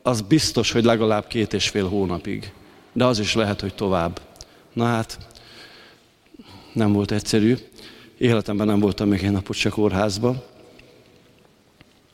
az 0.03 0.21
biztos, 0.21 0.73
hogy 0.73 0.85
legalább 0.85 1.27
két 1.27 1.53
és 1.53 1.69
fél 1.69 1.89
hónapig. 1.89 2.53
De 2.93 3.05
az 3.05 3.19
is 3.19 3.35
lehet, 3.35 3.61
hogy 3.61 3.75
tovább. 3.75 4.21
Na 4.73 4.85
hát, 4.85 5.19
nem 6.73 6.93
volt 6.93 7.11
egyszerű. 7.11 7.57
Életemben 8.19 8.67
nem 8.67 8.81
voltam 8.81 9.09
még 9.09 9.25
egy 9.25 9.31
napot 9.31 9.57
se 9.57 9.69
kórházba. 9.69 10.47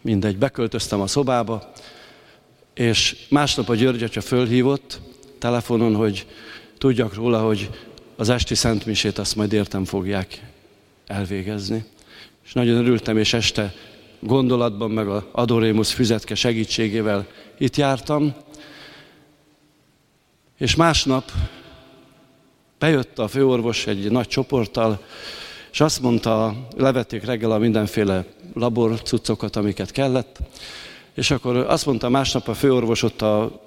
Mindegy, 0.01 0.37
beköltöztem 0.37 1.01
a 1.01 1.07
szobába, 1.07 1.73
és 2.77 3.17
másnap 3.29 3.69
a 3.69 3.75
György 3.75 4.03
atya 4.03 4.21
fölhívott 4.21 5.01
telefonon, 5.39 5.95
hogy 5.95 6.27
tudjak 6.79 7.15
róla, 7.15 7.41
hogy 7.41 7.71
az 8.17 8.29
esti 8.29 8.55
szentmisét 8.55 9.19
azt 9.19 9.37
majd 9.37 9.53
értem 9.53 9.85
fogják 9.85 10.43
elvégezni. 11.07 11.85
És 12.45 12.53
nagyon 12.53 12.77
örültem, 12.77 13.19
és 13.19 13.33
este 13.33 13.75
gondolatban, 14.21 14.91
meg 14.91 15.09
a 15.09 15.29
Adorémus 15.33 15.93
füzetke 15.93 16.35
segítségével 16.35 17.27
itt 17.59 17.77
jártam. 17.77 18.35
És 20.59 20.75
másnap 20.75 21.33
bejött 22.79 23.19
a 23.19 23.29
főorvos 23.29 23.87
egy 23.87 24.11
nagy 24.11 24.29
csoporttal, 24.29 25.05
és 25.73 25.81
azt 25.81 26.01
mondta, 26.01 26.67
levették 26.77 27.25
reggel 27.25 27.51
a 27.51 27.59
mindenféle 27.59 28.25
laborcuccokat, 28.55 29.57
amiket 29.57 29.91
kellett, 29.91 30.39
és 31.17 31.31
akkor 31.31 31.57
azt 31.57 31.87
mondta 31.87 32.09
másnap 32.09 32.49
a 32.49 32.55
főorvos 32.55 33.03
ott 33.03 33.23
a 33.23 33.63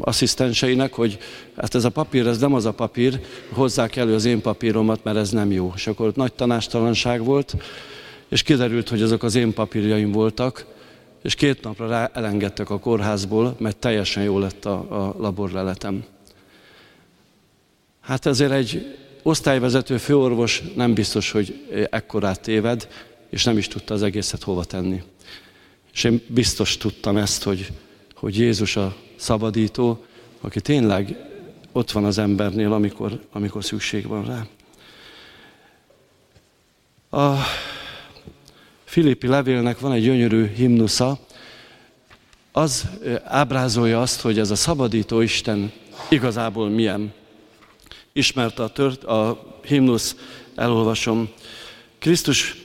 asszisztenseinek, 0.00 0.94
hogy 0.94 1.18
hát 1.56 1.74
ez 1.74 1.84
a 1.84 1.90
papír, 1.90 2.26
ez 2.26 2.38
nem 2.38 2.54
az 2.54 2.64
a 2.64 2.72
papír, 2.72 3.20
hozzák 3.52 3.96
elő 3.96 4.14
az 4.14 4.24
én 4.24 4.40
papíromat, 4.40 5.04
mert 5.04 5.16
ez 5.16 5.30
nem 5.30 5.52
jó. 5.52 5.72
És 5.74 5.86
akkor 5.86 6.06
ott 6.06 6.16
nagy 6.16 6.32
tanástalanság 6.32 7.24
volt, 7.24 7.54
és 8.28 8.42
kiderült, 8.42 8.88
hogy 8.88 9.02
azok 9.02 9.22
az 9.22 9.34
én 9.34 9.54
papírjaim 9.54 10.12
voltak, 10.12 10.66
és 11.22 11.34
két 11.34 11.62
napra 11.62 11.88
rá 11.88 12.10
elengedtek 12.14 12.70
a 12.70 12.78
kórházból, 12.78 13.54
mert 13.58 13.76
teljesen 13.76 14.22
jó 14.22 14.38
lett 14.38 14.64
a, 14.64 14.72
a 14.72 15.14
laborleletem. 15.18 16.04
Hát 18.00 18.26
ezért 18.26 18.52
egy 18.52 18.96
osztályvezető 19.22 19.96
főorvos 19.96 20.62
nem 20.76 20.94
biztos, 20.94 21.30
hogy 21.30 21.66
ekkorát 21.90 22.40
téved, 22.40 22.88
és 23.30 23.44
nem 23.44 23.58
is 23.58 23.68
tudta 23.68 23.94
az 23.94 24.02
egészet 24.02 24.42
hova 24.42 24.64
tenni. 24.64 25.02
És 25.92 26.04
én 26.04 26.22
biztos 26.26 26.76
tudtam 26.76 27.16
ezt, 27.16 27.42
hogy, 27.42 27.72
hogy 28.14 28.38
Jézus 28.38 28.76
a 28.76 28.96
szabadító, 29.16 30.04
aki 30.40 30.60
tényleg 30.60 31.16
ott 31.72 31.90
van 31.90 32.04
az 32.04 32.18
embernél, 32.18 32.72
amikor, 32.72 33.20
amikor 33.32 33.64
szükség 33.64 34.06
van 34.06 34.24
rá. 34.24 34.46
A 37.20 37.38
Filippi 38.84 39.26
levélnek 39.26 39.78
van 39.78 39.92
egy 39.92 40.02
gyönyörű 40.02 40.46
himnusza, 40.46 41.18
az 42.52 42.88
ábrázolja 43.24 44.00
azt, 44.00 44.20
hogy 44.20 44.38
ez 44.38 44.50
a 44.50 44.54
szabadító 44.54 45.20
Isten 45.20 45.72
igazából 46.08 46.68
milyen. 46.68 47.12
Ismert 48.12 48.58
a, 48.58 48.68
tört, 48.68 49.04
a 49.04 49.52
himnusz, 49.64 50.16
elolvasom. 50.54 51.28
Krisztus 51.98 52.56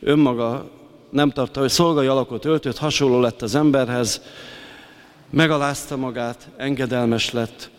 önmaga 0.00 0.70
nem 1.12 1.30
tartta, 1.30 1.60
hogy 1.60 1.70
szolgai 1.70 2.06
alakot 2.06 2.44
öltött, 2.44 2.78
hasonló 2.78 3.20
lett 3.20 3.42
az 3.42 3.54
emberhez, 3.54 4.22
megalázta 5.30 5.96
magát, 5.96 6.48
engedelmes 6.56 7.30
lett, 7.30 7.70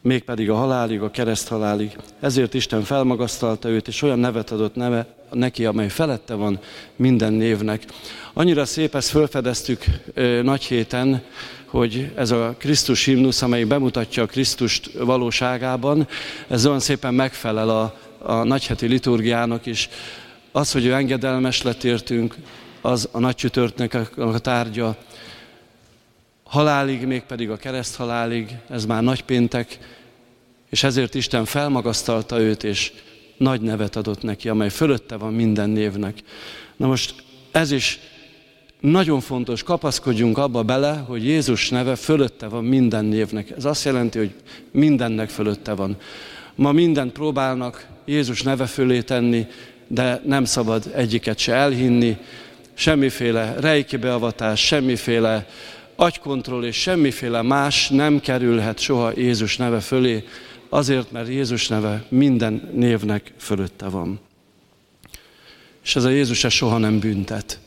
mégpedig 0.00 0.50
a 0.50 0.54
halálig, 0.54 1.00
a 1.02 1.10
kereszt 1.10 1.48
halálig. 1.48 1.96
Ezért 2.20 2.54
Isten 2.54 2.82
felmagasztalta 2.82 3.68
őt, 3.68 3.88
és 3.88 4.02
olyan 4.02 4.18
nevet 4.18 4.50
adott 4.50 4.74
neve 4.74 5.06
neki, 5.32 5.64
amely 5.64 5.88
felette 5.88 6.34
van 6.34 6.58
minden 6.96 7.32
névnek. 7.32 7.84
Annyira 8.32 8.64
szép, 8.64 8.94
ezt 8.94 9.10
felfedeztük 9.10 9.84
ö, 10.14 10.42
nagy 10.42 10.64
héten, 10.64 11.22
hogy 11.66 12.12
ez 12.14 12.30
a 12.30 12.54
Krisztus 12.58 13.04
himnusz, 13.04 13.42
amely 13.42 13.64
bemutatja 13.64 14.22
a 14.22 14.26
Krisztust 14.26 14.90
valóságában, 14.92 16.08
ez 16.48 16.66
olyan 16.66 16.80
szépen 16.80 17.14
megfelel 17.14 17.68
a, 17.68 17.94
a 18.18 18.44
nagyheti 18.44 18.86
liturgiának 18.86 19.66
is. 19.66 19.88
Az, 20.56 20.72
hogy 20.72 20.84
ő 20.84 20.92
engedelmes 20.92 21.62
lett 21.62 21.84
értünk, 21.84 22.34
az 22.80 23.08
a 23.12 23.18
nagy 23.18 23.34
csütörtnek 23.34 23.98
a 24.16 24.38
tárgya, 24.38 24.96
halálig, 26.44 27.06
mégpedig 27.06 27.50
a 27.50 27.56
kereszt 27.56 27.96
halálig, 27.96 28.56
ez 28.68 28.84
már 28.84 29.02
nagy 29.02 29.22
péntek, 29.22 29.78
és 30.70 30.82
ezért 30.82 31.14
Isten 31.14 31.44
felmagasztalta 31.44 32.40
őt, 32.40 32.64
és 32.64 32.92
nagy 33.36 33.60
nevet 33.60 33.96
adott 33.96 34.22
neki, 34.22 34.48
amely 34.48 34.68
fölötte 34.68 35.16
van 35.16 35.32
minden 35.32 35.70
névnek. 35.70 36.18
Na 36.76 36.86
most 36.86 37.14
ez 37.50 37.70
is 37.70 37.98
nagyon 38.80 39.20
fontos, 39.20 39.62
kapaszkodjunk 39.62 40.38
abba 40.38 40.62
bele, 40.62 40.92
hogy 40.92 41.24
Jézus 41.24 41.70
neve 41.70 41.96
fölötte 41.96 42.46
van 42.46 42.64
minden 42.64 43.04
névnek. 43.04 43.50
Ez 43.50 43.64
azt 43.64 43.84
jelenti, 43.84 44.18
hogy 44.18 44.34
mindennek 44.70 45.28
fölötte 45.28 45.72
van. 45.72 45.96
Ma 46.54 46.72
mindent 46.72 47.12
próbálnak 47.12 47.86
Jézus 48.04 48.42
neve 48.42 48.66
fölé 48.66 49.00
tenni, 49.02 49.46
de 49.86 50.20
nem 50.24 50.44
szabad 50.44 50.90
egyiket 50.94 51.38
se 51.38 51.54
elhinni, 51.54 52.16
semmiféle 52.74 53.54
rejki 53.60 53.96
beavatás, 53.96 54.66
semmiféle 54.66 55.46
agykontroll 55.96 56.64
és 56.64 56.76
semmiféle 56.76 57.42
más 57.42 57.88
nem 57.88 58.20
kerülhet 58.20 58.78
soha 58.78 59.12
Jézus 59.16 59.56
neve 59.56 59.80
fölé, 59.80 60.24
azért, 60.68 61.12
mert 61.12 61.28
Jézus 61.28 61.68
neve 61.68 62.04
minden 62.08 62.70
névnek 62.74 63.32
fölötte 63.38 63.88
van. 63.88 64.20
És 65.84 65.96
ez 65.96 66.04
a 66.04 66.08
Jézus 66.08 66.44
ez 66.44 66.52
soha 66.52 66.78
nem 66.78 66.98
büntet. 66.98 67.58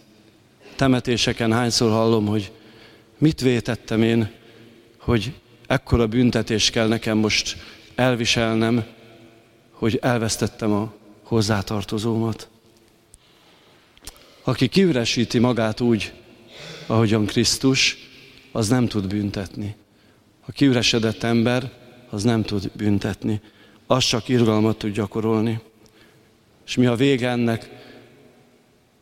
Temetéseken 0.75 1.53
hányszor 1.53 1.91
hallom, 1.91 2.25
hogy 2.25 2.51
mit 3.17 3.41
vétettem 3.41 4.01
én, 4.01 4.29
hogy 4.97 5.33
ekkora 5.67 6.07
büntetés 6.07 6.69
kell 6.69 6.87
nekem 6.87 7.17
most 7.17 7.57
elviselnem, 7.95 8.83
hogy 9.71 9.99
elvesztettem 10.01 10.71
a 10.71 10.93
hozzátartozómat. 11.29 12.49
Aki 14.43 14.67
kiüresíti 14.67 15.39
magát 15.39 15.81
úgy, 15.81 16.13
ahogyan 16.87 17.25
Krisztus, 17.25 17.97
az 18.51 18.67
nem 18.67 18.87
tud 18.87 19.07
büntetni. 19.07 19.75
A 20.45 20.51
kiüresedett 20.51 21.23
ember, 21.23 21.71
az 22.09 22.23
nem 22.23 22.43
tud 22.43 22.71
büntetni. 22.73 23.41
Az 23.87 24.03
csak 24.03 24.27
irgalmat 24.27 24.77
tud 24.77 24.93
gyakorolni. 24.93 25.59
És 26.65 26.75
mi 26.75 26.85
a 26.85 26.95
vége 26.95 27.29
ennek? 27.29 27.69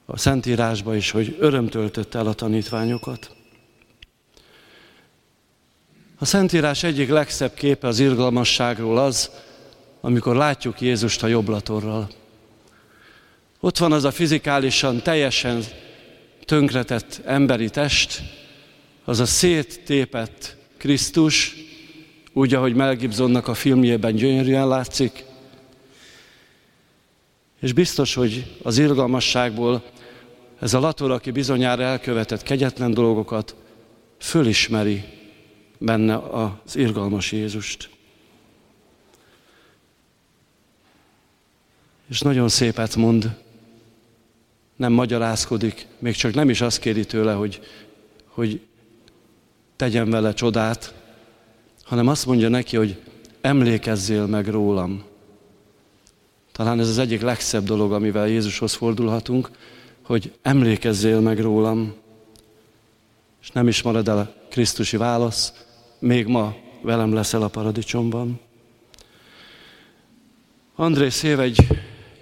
A 0.05 0.17
Szentírásban 0.17 0.95
is, 0.95 1.11
hogy 1.11 1.35
öröm 1.39 1.67
töltött 1.67 2.15
el 2.15 2.27
a 2.27 2.33
tanítványokat. 2.33 3.35
A 6.17 6.25
Szentírás 6.25 6.83
egyik 6.83 7.09
legszebb 7.09 7.53
képe 7.53 7.87
az 7.87 7.99
irgalmasságról 7.99 8.97
az, 8.97 9.31
amikor 10.01 10.35
látjuk 10.35 10.81
Jézust 10.81 11.23
a 11.23 11.27
jobblatorral. 11.27 12.09
Ott 13.59 13.77
van 13.77 13.91
az 13.91 14.03
a 14.03 14.11
fizikálisan 14.11 15.01
teljesen 15.01 15.63
tönkretett 16.45 17.21
emberi 17.25 17.69
test, 17.69 18.21
az 19.03 19.19
a 19.19 19.25
széttépett 19.25 20.55
Krisztus, 20.77 21.55
úgy, 22.33 22.53
ahogy 22.53 22.75
Mel 22.75 22.95
Gibsonnak 22.95 23.47
a 23.47 23.53
filmjében 23.53 24.15
gyönyörűen 24.15 24.67
látszik, 24.67 25.23
és 27.61 27.73
biztos, 27.73 28.13
hogy 28.13 28.55
az 28.63 28.77
irgalmasságból 28.77 29.83
ez 30.59 30.73
a 30.73 30.79
lator, 30.79 31.11
aki 31.11 31.31
bizonyára 31.31 31.83
elkövetett 31.83 32.43
kegyetlen 32.43 32.93
dolgokat, 32.93 33.55
fölismeri 34.17 35.03
benne 35.77 36.15
az 36.17 36.75
irgalmas 36.75 37.31
Jézust. 37.31 37.89
És 42.09 42.21
nagyon 42.21 42.49
szépet 42.49 42.95
mond, 42.95 43.35
nem 44.75 44.93
magyarázkodik, 44.93 45.87
még 45.99 46.15
csak 46.15 46.33
nem 46.33 46.49
is 46.49 46.61
azt 46.61 46.79
kéri 46.79 47.05
tőle, 47.05 47.33
hogy, 47.33 47.61
hogy 48.25 48.61
tegyen 49.75 50.09
vele 50.09 50.33
csodát, 50.33 50.93
hanem 51.83 52.07
azt 52.07 52.25
mondja 52.25 52.49
neki, 52.49 52.77
hogy 52.77 53.01
emlékezzél 53.41 54.25
meg 54.25 54.47
rólam. 54.47 55.03
Talán 56.51 56.79
ez 56.79 56.87
az 56.89 56.97
egyik 56.97 57.21
legszebb 57.21 57.63
dolog, 57.63 57.93
amivel 57.93 58.27
Jézushoz 58.27 58.73
fordulhatunk, 58.73 59.49
hogy 60.01 60.33
emlékezzél 60.41 61.19
meg 61.19 61.39
rólam. 61.39 61.93
És 63.41 63.51
nem 63.51 63.67
is 63.67 63.81
marad 63.81 64.07
el 64.07 64.17
a 64.17 64.33
Krisztusi 64.49 64.97
válasz, 64.97 65.53
még 65.99 66.27
ma 66.27 66.55
velem 66.81 67.13
leszel 67.13 67.41
a 67.41 67.47
paradicsomban. 67.47 68.39
André 70.75 71.09
Szév 71.09 71.39
egy 71.39 71.67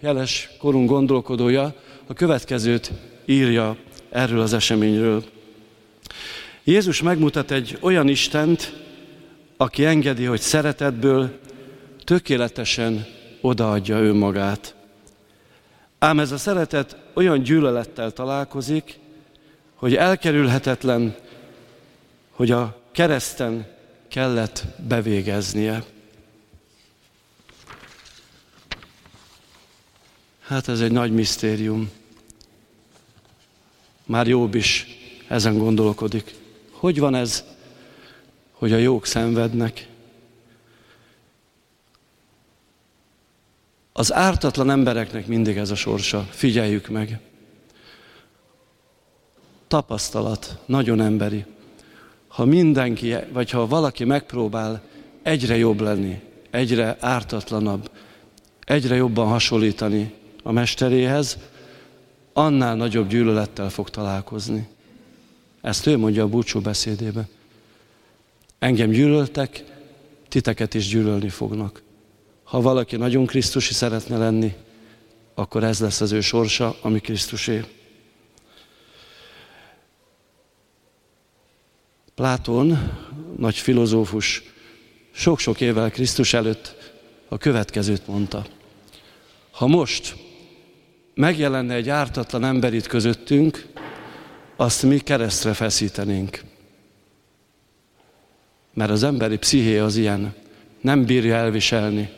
jeles 0.05 0.49
korunk 0.59 0.89
gondolkodója 0.89 1.73
a 2.07 2.13
következőt 2.13 2.91
írja 3.25 3.77
erről 4.09 4.39
az 4.41 4.53
eseményről. 4.53 5.23
Jézus 6.63 7.01
megmutat 7.01 7.51
egy 7.51 7.77
olyan 7.81 8.07
Istent, 8.07 8.73
aki 9.57 9.85
engedi, 9.85 10.23
hogy 10.23 10.39
szeretetből 10.39 11.39
tökéletesen 12.03 13.05
odaadja 13.41 13.97
önmagát. 13.97 14.75
Ám 15.99 16.19
ez 16.19 16.31
a 16.31 16.37
szeretet 16.37 16.97
olyan 17.13 17.41
gyűlölettel 17.43 18.11
találkozik, 18.11 18.99
hogy 19.75 19.95
elkerülhetetlen, 19.95 21.15
hogy 22.31 22.51
a 22.51 22.81
kereszten 22.91 23.67
kellett 24.07 24.63
bevégeznie. 24.87 25.83
Hát 30.47 30.67
ez 30.67 30.81
egy 30.81 30.91
nagy 30.91 31.11
misztérium. 31.11 31.89
Már 34.03 34.27
Jobb 34.27 34.55
is 34.55 34.87
ezen 35.27 35.57
gondolkodik. 35.57 36.35
Hogy 36.71 36.99
van 36.99 37.15
ez, 37.15 37.43
hogy 38.51 38.73
a 38.73 38.77
jók 38.77 39.05
szenvednek? 39.05 39.87
Az 43.93 44.13
ártatlan 44.13 44.69
embereknek 44.69 45.27
mindig 45.27 45.57
ez 45.57 45.71
a 45.71 45.75
sorsa. 45.75 46.27
Figyeljük 46.29 46.87
meg. 46.87 47.19
Tapasztalat, 49.67 50.59
nagyon 50.65 51.01
emberi. 51.01 51.45
Ha 52.27 52.45
mindenki, 52.45 53.15
vagy 53.31 53.49
ha 53.49 53.67
valaki 53.67 54.03
megpróbál 54.03 54.81
egyre 55.21 55.57
jobb 55.57 55.81
lenni, 55.81 56.21
egyre 56.49 56.97
ártatlanabb, 56.99 57.91
egyre 58.65 58.95
jobban 58.95 59.27
hasonlítani 59.27 60.23
a 60.47 60.51
mesteréhez, 60.51 61.37
annál 62.33 62.75
nagyobb 62.75 63.09
gyűlölettel 63.09 63.69
fog 63.69 63.89
találkozni. 63.89 64.67
Ezt 65.61 65.85
ő 65.85 65.97
mondja 65.97 66.23
a 66.23 66.27
búcsú 66.27 66.59
beszédébe. 66.61 67.27
Engem 68.59 68.89
gyűlöltek, 68.89 69.63
titeket 70.27 70.73
is 70.73 70.87
gyűlölni 70.87 71.29
fognak. 71.29 71.81
Ha 72.43 72.61
valaki 72.61 72.95
nagyon 72.95 73.25
Krisztusi 73.25 73.73
szeretne 73.73 74.17
lenni, 74.17 74.55
akkor 75.33 75.63
ez 75.63 75.79
lesz 75.79 76.01
az 76.01 76.11
ő 76.11 76.21
sorsa, 76.21 76.75
ami 76.81 76.99
Krisztusé. 76.99 77.63
Pláton, 82.15 82.91
nagy 83.37 83.55
filozófus, 83.55 84.43
sok-sok 85.11 85.61
évvel 85.61 85.91
Krisztus 85.91 86.33
előtt 86.33 86.93
a 87.27 87.37
következőt 87.37 88.07
mondta. 88.07 88.45
Ha 89.51 89.67
most 89.67 90.24
megjelenne 91.15 91.73
egy 91.73 91.89
ártatlan 91.89 92.43
ember 92.43 92.73
itt 92.73 92.87
közöttünk, 92.87 93.65
azt 94.55 94.83
mi 94.83 94.99
keresztre 94.99 95.53
feszítenénk. 95.53 96.43
Mert 98.73 98.91
az 98.91 99.03
emberi 99.03 99.37
psziché 99.37 99.77
az 99.77 99.95
ilyen, 99.95 100.33
nem 100.81 101.05
bírja 101.05 101.35
elviselni 101.35 102.09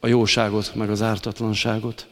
a 0.00 0.06
jóságot, 0.06 0.74
meg 0.74 0.90
az 0.90 1.02
ártatlanságot. 1.02 2.06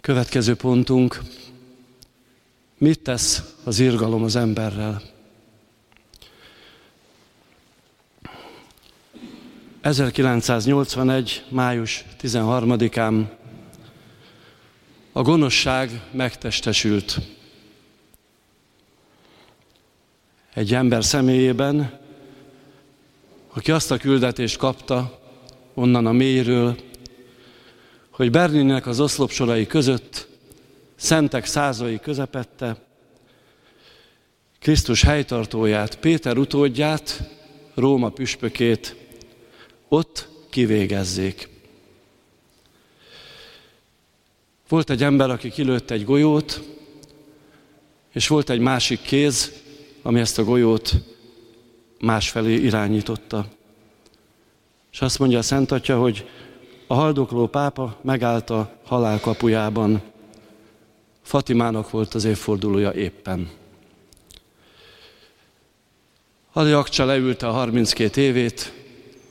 Következő 0.00 0.54
pontunk, 0.54 1.20
mit 2.78 3.00
tesz 3.00 3.54
az 3.64 3.78
irgalom 3.78 4.22
az 4.22 4.36
emberrel? 4.36 5.13
1981. 9.84 11.44
május 11.48 12.04
13-án 12.22 13.24
a 15.12 15.22
gonoszság 15.22 16.00
megtestesült. 16.10 17.20
Egy 20.54 20.74
ember 20.74 21.04
személyében, 21.04 21.98
aki 23.52 23.70
azt 23.70 23.90
a 23.90 23.96
küldetést 23.96 24.56
kapta 24.56 25.20
onnan 25.74 26.06
a 26.06 26.12
mélyről, 26.12 26.76
hogy 28.10 28.30
Berlinnek 28.30 28.86
az 28.86 29.00
oszlopsorai 29.00 29.66
között, 29.66 30.28
szentek 30.96 31.46
százai 31.46 31.98
közepette, 31.98 32.76
Krisztus 34.58 35.02
helytartóját, 35.02 35.98
Péter 35.98 36.38
utódját, 36.38 37.30
Róma 37.74 38.08
püspökét 38.08 39.02
ott 39.94 40.28
kivégezzék. 40.50 41.48
Volt 44.68 44.90
egy 44.90 45.02
ember, 45.02 45.30
aki 45.30 45.50
kilőtt 45.50 45.90
egy 45.90 46.04
golyót, 46.04 46.62
és 48.12 48.28
volt 48.28 48.50
egy 48.50 48.58
másik 48.60 49.00
kéz, 49.02 49.52
ami 50.02 50.20
ezt 50.20 50.38
a 50.38 50.44
golyót 50.44 50.94
másfelé 52.00 52.54
irányította. 52.54 53.46
És 54.92 55.00
azt 55.00 55.18
mondja 55.18 55.38
a 55.38 55.42
Szent 55.42 55.70
Atya, 55.70 55.98
hogy 55.98 56.28
a 56.86 56.94
haldokló 56.94 57.46
pápa 57.46 57.98
megállt 58.02 58.50
a 58.50 58.78
halál 58.84 59.20
kapujában. 59.20 60.02
Fatimának 61.22 61.90
volt 61.90 62.14
az 62.14 62.24
évfordulója 62.24 62.92
éppen. 62.92 63.50
Ali 66.52 66.72
Akcsa 66.72 67.04
leülte 67.04 67.48
a 67.48 67.52
32 67.52 68.20
évét 68.20 68.83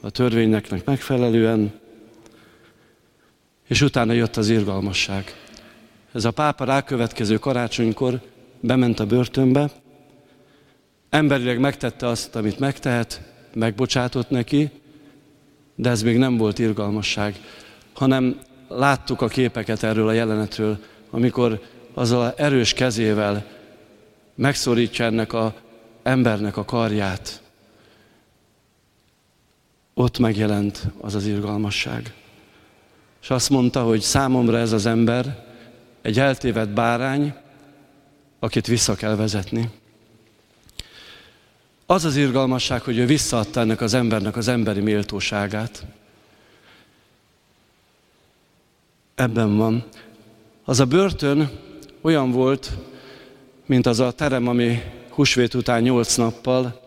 a 0.06 0.10
törvényeknek 0.10 0.86
megfelelően, 0.86 1.74
és 3.68 3.82
utána 3.82 4.13
jött 4.13 4.38
az 4.38 4.50
irgalmasság. 4.50 5.36
Ez 6.12 6.26
a 6.26 6.32
pápa 6.32 6.63
rákövetkező 6.63 7.38
karácsonykor 7.38 8.22
bement 8.60 9.00
a 9.00 9.06
börtönbe, 9.06 9.72
emberileg 11.10 11.60
megtette 11.60 12.08
azt, 12.08 12.36
amit 12.36 12.60
megtehet, 12.60 13.22
megbocsátott 13.54 14.30
neki, 14.30 14.70
de 15.76 15.89
ez 15.89 16.02
még 16.02 16.18
nem 16.18 16.38
volt 16.38 16.60
irgalmasság, 16.60 17.39
hanem 17.94 18.39
láttuk 18.68 19.22
a 19.22 19.28
képeket 19.28 19.84
erről 19.84 20.08
a 20.08 20.12
jelenetről, 20.12 20.78
amikor 21.10 21.62
azzal 21.94 22.34
erős 22.38 22.74
kezével 22.74 23.46
megszorítja 24.36 25.06
ennek 25.06 25.34
a 25.34 25.54
embernek 26.04 26.58
a 26.58 26.66
karját. 26.66 27.42
Ott 29.93 30.19
megjelent 30.19 30.88
az 31.01 31.15
az 31.15 31.25
irgalmasság. 31.25 32.13
És 33.21 33.29
azt 33.29 33.49
mondta, 33.49 33.84
hogy 33.84 34.01
számomra 34.01 34.58
ez 34.58 34.71
az 34.71 34.86
ember 34.86 35.45
egy 36.01 36.19
eltévedt 36.19 36.73
bárány, 36.73 37.34
akit 38.39 38.67
vissza 38.67 38.95
kell 38.95 39.15
vezetni. 39.15 39.69
Az 41.86 42.06
az 42.06 42.15
irgalmasság, 42.15 42.82
hogy 42.82 42.97
ő 42.97 43.06
visszaadta 43.06 43.60
ennek 43.60 43.82
az 43.82 43.93
embernek 43.93 44.36
az 44.36 44.47
emberi 44.47 44.79
méltóságát. 44.79 45.86
Ebben 49.15 49.58
van. 49.58 49.84
Az 50.63 50.79
a 50.79 50.86
börtön 50.86 51.51
olyan 52.01 52.32
volt, 52.32 52.71
mint 53.65 53.86
az 53.86 53.99
a 53.99 54.12
terem, 54.12 54.47
ami 54.47 54.82
húsvét 55.10 55.53
után 55.53 55.82
nyolc 55.82 56.15
nappal 56.15 56.83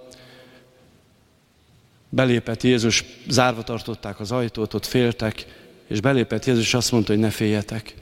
belépett 2.08 2.62
Jézus, 2.62 3.04
zárva 3.28 3.62
tartották 3.62 4.20
az 4.20 4.32
ajtót, 4.32 4.74
ott 4.74 4.86
féltek, 4.86 5.46
és 5.86 6.00
belépett 6.00 6.44
Jézus, 6.44 6.74
azt 6.74 6.92
mondta, 6.92 7.12
hogy 7.12 7.20
ne 7.20 7.30
féljetek. 7.30 7.94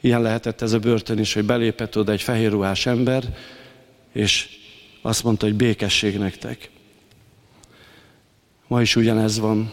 Ilyen 0.00 0.22
lehetett 0.22 0.60
ez 0.60 0.72
a 0.72 0.78
börtön 0.78 1.18
is, 1.18 1.34
hogy 1.34 1.44
belépett 1.44 1.96
oda 1.96 2.12
egy 2.12 2.22
fehér 2.22 2.50
ruhás 2.50 2.86
ember, 2.86 3.36
és 4.12 4.48
azt 5.02 5.24
mondta, 5.24 5.46
hogy 5.46 5.54
békesség 5.54 6.18
nektek. 6.18 6.70
Ma 8.66 8.80
is 8.80 8.96
ugyanez 8.96 9.38
van. 9.38 9.72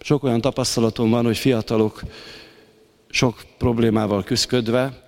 Sok 0.00 0.22
olyan 0.22 0.40
tapasztalatom 0.40 1.10
van, 1.10 1.24
hogy 1.24 1.38
fiatalok 1.38 2.02
sok 3.10 3.42
problémával 3.58 4.24
küzdködve, 4.24 5.02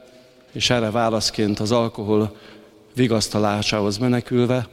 és 0.53 0.71
erre 0.71 0.91
válaszként 0.91 1.61
az 1.61 1.73
alkohol 1.73 2.37
vigasztalásához 2.95 3.99
menekülve, 3.99 4.69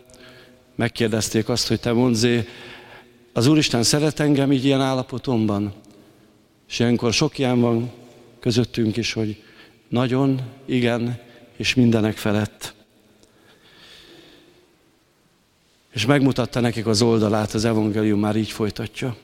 megkérdezték 0.78 1.50
azt, 1.50 1.68
hogy 1.68 1.80
te 1.80 1.92
mondzé, 1.92 2.48
az 3.34 3.48
Úristen 3.48 3.84
szeret 3.84 4.20
engem 4.20 4.52
így 4.52 4.66
ilyen 4.66 4.82
állapotomban? 4.82 5.74
És 6.70 6.80
ilyenkor 6.80 7.13
sok 7.13 7.38
ilyen 7.38 7.62
van 7.62 7.92
közöttünk 8.40 8.98
is, 8.98 9.13
hogy 9.13 9.44
nagyon, 9.88 10.42
igen, 10.66 11.20
és 11.56 11.74
mindenek 11.74 12.18
felett. 12.18 12.74
És 15.94 16.06
megmutatta 16.06 16.60
nekik 16.60 16.86
az 16.86 17.02
oldalát, 17.02 17.54
az 17.54 17.66
evangélium 17.66 18.20
már 18.20 18.36
így 18.36 18.52
folytatja. 18.52 19.16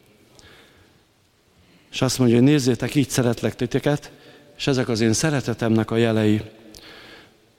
És 1.91 2.01
azt 2.01 2.19
mondja, 2.19 2.37
hogy 2.37 2.45
nézzétek, 2.45 2.95
így 2.95 3.09
szeretlek 3.09 3.55
titeket, 3.55 4.11
és 4.57 4.67
ezek 4.67 4.89
az 4.89 5.01
én 5.01 5.13
szeretetemnek 5.13 5.91
a 5.91 5.97
jelei. 5.97 6.41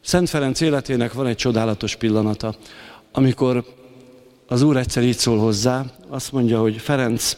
Szent 0.01 0.29
Ferenc 0.29 0.61
életének 0.61 1.13
van 1.13 1.27
egy 1.27 1.37
csodálatos 1.37 1.97
pillanata, 1.97 2.55
amikor 3.13 3.65
az 4.55 4.63
Úr 4.63 4.77
egyszer 4.77 5.03
így 5.03 5.19
szól 5.19 5.39
hozzá, 5.39 5.85
azt 6.09 6.33
mondja, 6.33 6.61
hogy 6.61 6.77
Ferenc, 6.77 7.37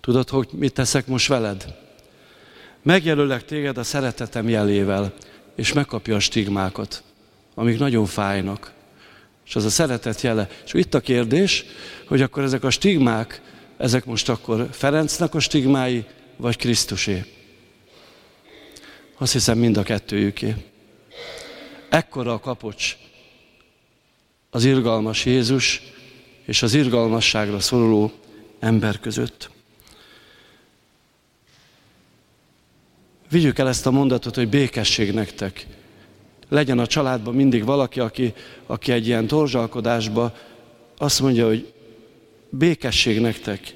tudod, 0.00 0.28
hogy 0.28 0.48
mit 0.52 0.72
teszek 0.72 1.06
most 1.06 1.28
veled? 1.28 1.74
Megjelölek 2.82 3.44
téged 3.44 3.78
a 3.78 3.82
szeretetem 3.82 4.48
jelével, 4.48 5.12
és 5.54 5.72
megkapja 5.72 6.14
a 6.14 6.20
stigmákat, 6.20 7.02
amik 7.54 7.78
nagyon 7.78 8.06
fájnak. 8.06 8.72
És 9.46 9.56
az 9.56 9.64
a 9.64 9.70
szeretet 9.70 10.20
jele. 10.20 10.48
És 10.64 10.72
itt 10.72 10.94
a 10.94 11.00
kérdés, 11.00 11.64
hogy 12.06 12.22
akkor 12.22 12.42
ezek 12.42 12.64
a 12.64 12.70
stigmák, 12.70 13.40
ezek 13.76 14.04
most 14.04 14.28
akkor 14.28 14.68
Ferencnek 14.70 15.34
a 15.34 15.40
stigmái, 15.40 16.04
vagy 16.36 16.56
Krisztusé? 16.56 17.24
Azt 19.18 19.32
hiszem 19.32 19.58
mind 19.58 19.76
a 19.76 19.82
kettőjüké. 19.82 20.54
Ekkora 21.88 22.32
a 22.32 22.40
kapocs 22.40 22.96
az 24.54 24.64
irgalmas 24.64 25.24
Jézus 25.24 25.82
és 26.44 26.62
az 26.62 26.74
irgalmasságra 26.74 27.60
szoruló 27.60 28.12
ember 28.58 29.00
között. 29.00 29.50
Vigyük 33.30 33.58
el 33.58 33.68
ezt 33.68 33.86
a 33.86 33.90
mondatot, 33.90 34.34
hogy 34.34 34.48
békesség 34.48 35.12
nektek. 35.12 35.66
Legyen 36.48 36.78
a 36.78 36.86
családban 36.86 37.34
mindig 37.34 37.64
valaki, 37.64 38.00
aki, 38.00 38.34
aki 38.66 38.92
egy 38.92 39.06
ilyen 39.06 39.26
torzsalkodásba 39.26 40.36
azt 40.98 41.20
mondja, 41.20 41.46
hogy 41.46 41.72
békesség 42.48 43.20
nektek. 43.20 43.74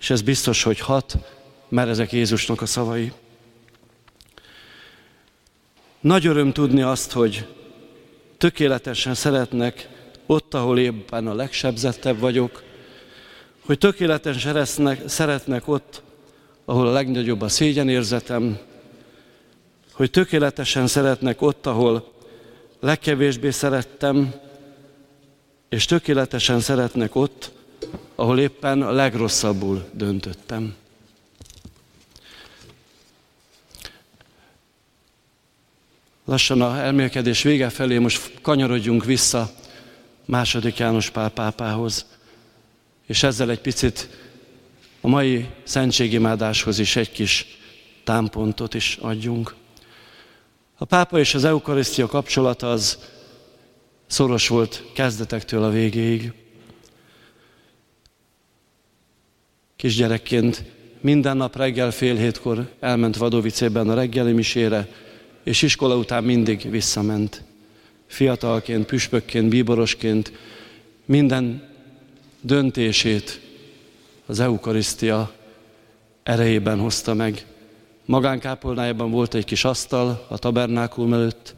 És 0.00 0.10
ez 0.10 0.22
biztos, 0.22 0.62
hogy 0.62 0.80
hat, 0.80 1.16
mert 1.68 1.88
ezek 1.88 2.12
Jézusnak 2.12 2.62
a 2.62 2.66
szavai. 2.66 3.12
Nagy 6.00 6.26
öröm 6.26 6.52
tudni 6.52 6.82
azt, 6.82 7.12
hogy 7.12 7.55
tökéletesen 8.38 9.14
szeretnek 9.14 9.88
ott, 10.26 10.54
ahol 10.54 10.78
éppen 10.78 11.26
a 11.26 11.34
legsebzettebb 11.34 12.18
vagyok, 12.18 12.62
hogy 13.66 13.78
tökéletesen 13.78 14.40
szeretnek, 14.40 15.08
szeretnek 15.08 15.68
ott, 15.68 16.02
ahol 16.64 16.86
a 16.86 16.92
legnagyobb 16.92 17.40
a 17.40 17.48
szégyenérzetem, 17.48 18.58
hogy 19.92 20.10
tökéletesen 20.10 20.86
szeretnek 20.86 21.42
ott, 21.42 21.66
ahol 21.66 22.12
legkevésbé 22.80 23.50
szerettem, 23.50 24.34
és 25.68 25.84
tökéletesen 25.84 26.60
szeretnek 26.60 27.14
ott, 27.14 27.52
ahol 28.14 28.38
éppen 28.38 28.82
a 28.82 28.90
legrosszabbul 28.90 29.84
döntöttem. 29.92 30.74
Lassan 36.28 36.60
a 36.60 36.78
elmélkedés 36.78 37.42
vége 37.42 37.68
felé 37.68 37.98
most 37.98 38.32
kanyarodjunk 38.42 39.04
vissza 39.04 39.50
második 40.24 40.76
János 40.76 41.10
Pál 41.10 41.30
pápához, 41.30 42.06
és 43.06 43.22
ezzel 43.22 43.50
egy 43.50 43.60
picit 43.60 44.08
a 45.00 45.08
mai 45.08 45.46
szentségimádáshoz 45.62 46.78
is 46.78 46.96
egy 46.96 47.12
kis 47.12 47.46
támpontot 48.04 48.74
is 48.74 48.98
adjunk. 49.00 49.54
A 50.76 50.84
pápa 50.84 51.18
és 51.18 51.34
az 51.34 51.44
eukarisztia 51.44 52.06
kapcsolata 52.06 52.70
az 52.70 52.98
szoros 54.06 54.48
volt 54.48 54.84
kezdetektől 54.94 55.62
a 55.62 55.70
végéig. 55.70 56.32
Kisgyerekként 59.76 60.64
minden 61.00 61.36
nap 61.36 61.56
reggel 61.56 61.90
fél 61.90 62.16
hétkor 62.16 62.72
elment 62.80 63.16
Vadovicében 63.16 63.88
a 63.88 63.94
reggeli 63.94 64.32
misére, 64.32 64.88
és 65.46 65.62
iskola 65.62 65.96
után 65.96 66.24
mindig 66.24 66.70
visszament. 66.70 67.42
Fiatalként, 68.06 68.86
püspökként, 68.86 69.48
bíborosként 69.48 70.32
minden 71.04 71.68
döntését 72.40 73.40
az 74.26 74.40
eukarisztia 74.40 75.32
erejében 76.22 76.78
hozta 76.78 77.14
meg. 77.14 77.46
Magánkápolnájában 78.04 79.10
volt 79.10 79.34
egy 79.34 79.44
kis 79.44 79.64
asztal 79.64 80.26
a 80.28 80.38
tabernákulum 80.38 81.12
előtt, 81.12 81.54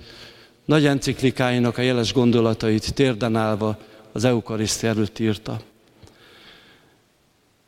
nagy 0.65 0.87
enciklikáinak 0.87 1.79
a 1.79 1.83
jeles 1.83 2.13
gondolatait 2.13 2.95
térden 2.95 3.37
állva 3.37 3.79
az 4.13 4.25
eukarisztia 4.25 4.89
előtt 4.89 5.19
írta. 5.19 5.61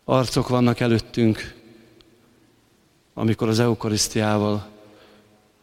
Arcok 0.04 0.48
vannak 0.48 0.80
előttünk, 0.80 1.54
amikor 3.14 3.48
az 3.48 3.58
eukarisztiával 3.58 4.78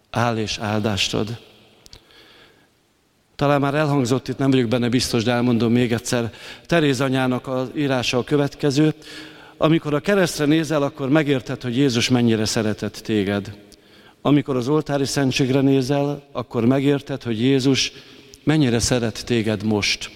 áll 0.10 0.38
és 0.38 0.58
áldást 0.58 1.14
ad. 1.14 1.38
Talán 3.36 3.60
már 3.60 3.74
elhangzott 3.74 4.28
itt, 4.28 4.38
nem 4.38 4.52
vagyok 4.52 4.68
benne 4.68 4.90
biztos, 4.90 5.24
de 5.24 5.32
elmondom 5.32 5.72
még 5.72 5.92
egyszer. 5.92 6.34
Teréz 6.66 7.02
anyának 7.02 7.48
az 7.48 7.70
írása 7.76 8.18
a 8.18 8.24
következő. 8.24 8.94
Amikor 9.58 9.94
a 9.94 10.00
keresztre 10.00 10.46
nézel, 10.46 10.82
akkor 10.82 11.10
megérted, 11.10 11.62
hogy 11.62 11.78
Jézus 11.78 12.10
mennyire 12.10 12.46
szeretett 12.46 12.96
téged. 12.96 13.58
Amikor 14.22 14.56
az 14.56 14.68
oltári 14.68 15.06
szentségre 15.06 15.62
nézel, 15.62 16.24
akkor 16.32 16.66
megérted, 16.66 17.24
hogy 17.24 17.42
Jézus 17.42 17.92
mennyire 18.44 18.80
szeret 18.80 19.26
téged 19.26 19.64
most. 19.64 20.10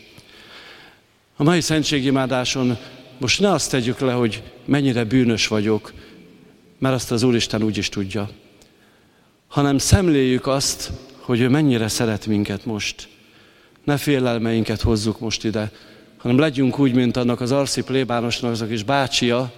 A 1.35 1.43
mai 1.43 1.61
szentségimádáson 1.61 2.77
most 3.17 3.39
ne 3.39 3.51
azt 3.51 3.71
tegyük 3.71 3.99
le, 3.99 4.11
hogy 4.11 4.43
mennyire 4.65 5.03
bűnös 5.03 5.47
vagyok, 5.47 5.93
mert 6.77 6.95
azt 6.95 7.11
az 7.11 7.23
Úristen 7.23 7.63
úgy 7.63 7.77
is 7.77 7.89
tudja, 7.89 8.29
hanem 9.51 9.77
szemléljük 9.77 10.47
azt, 10.47 10.91
hogy 11.19 11.39
ő 11.39 11.49
mennyire 11.49 11.87
szeret 11.87 12.25
minket 12.25 12.65
most. 12.65 13.07
Ne 13.83 13.97
félelmeinket 13.97 14.81
hozzuk 14.81 15.19
most 15.19 15.43
ide, 15.43 15.71
hanem 16.17 16.37
legyünk 16.37 16.79
úgy, 16.79 16.93
mint 16.93 17.17
annak 17.17 17.41
az 17.41 17.51
Arszi 17.51 17.83
plébánosnak 17.83 18.51
az 18.51 18.61
a 18.61 18.67
kis 18.67 18.83
bácsia, 18.83 19.53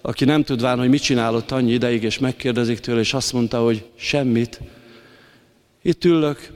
aki 0.00 0.24
nem 0.24 0.42
tudván, 0.42 0.78
hogy 0.78 0.88
mit 0.88 1.02
csinálott 1.02 1.50
annyi 1.50 1.72
ideig, 1.72 2.02
és 2.02 2.18
megkérdezik 2.18 2.78
tőle, 2.78 3.00
és 3.00 3.14
azt 3.14 3.32
mondta, 3.32 3.62
hogy 3.64 3.84
semmit. 3.96 4.60
Itt 5.82 6.04
ülök, 6.04 6.50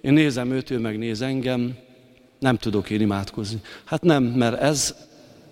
én 0.00 0.12
nézem 0.12 0.50
őt, 0.50 0.70
ő 0.70 0.78
meg 0.78 0.98
néz 0.98 1.22
engem, 1.22 1.76
nem 2.38 2.56
tudok 2.56 2.90
én 2.90 3.00
imádkozni. 3.00 3.60
Hát 3.84 4.02
nem, 4.02 4.22
mert 4.22 4.60
ez 4.60 4.94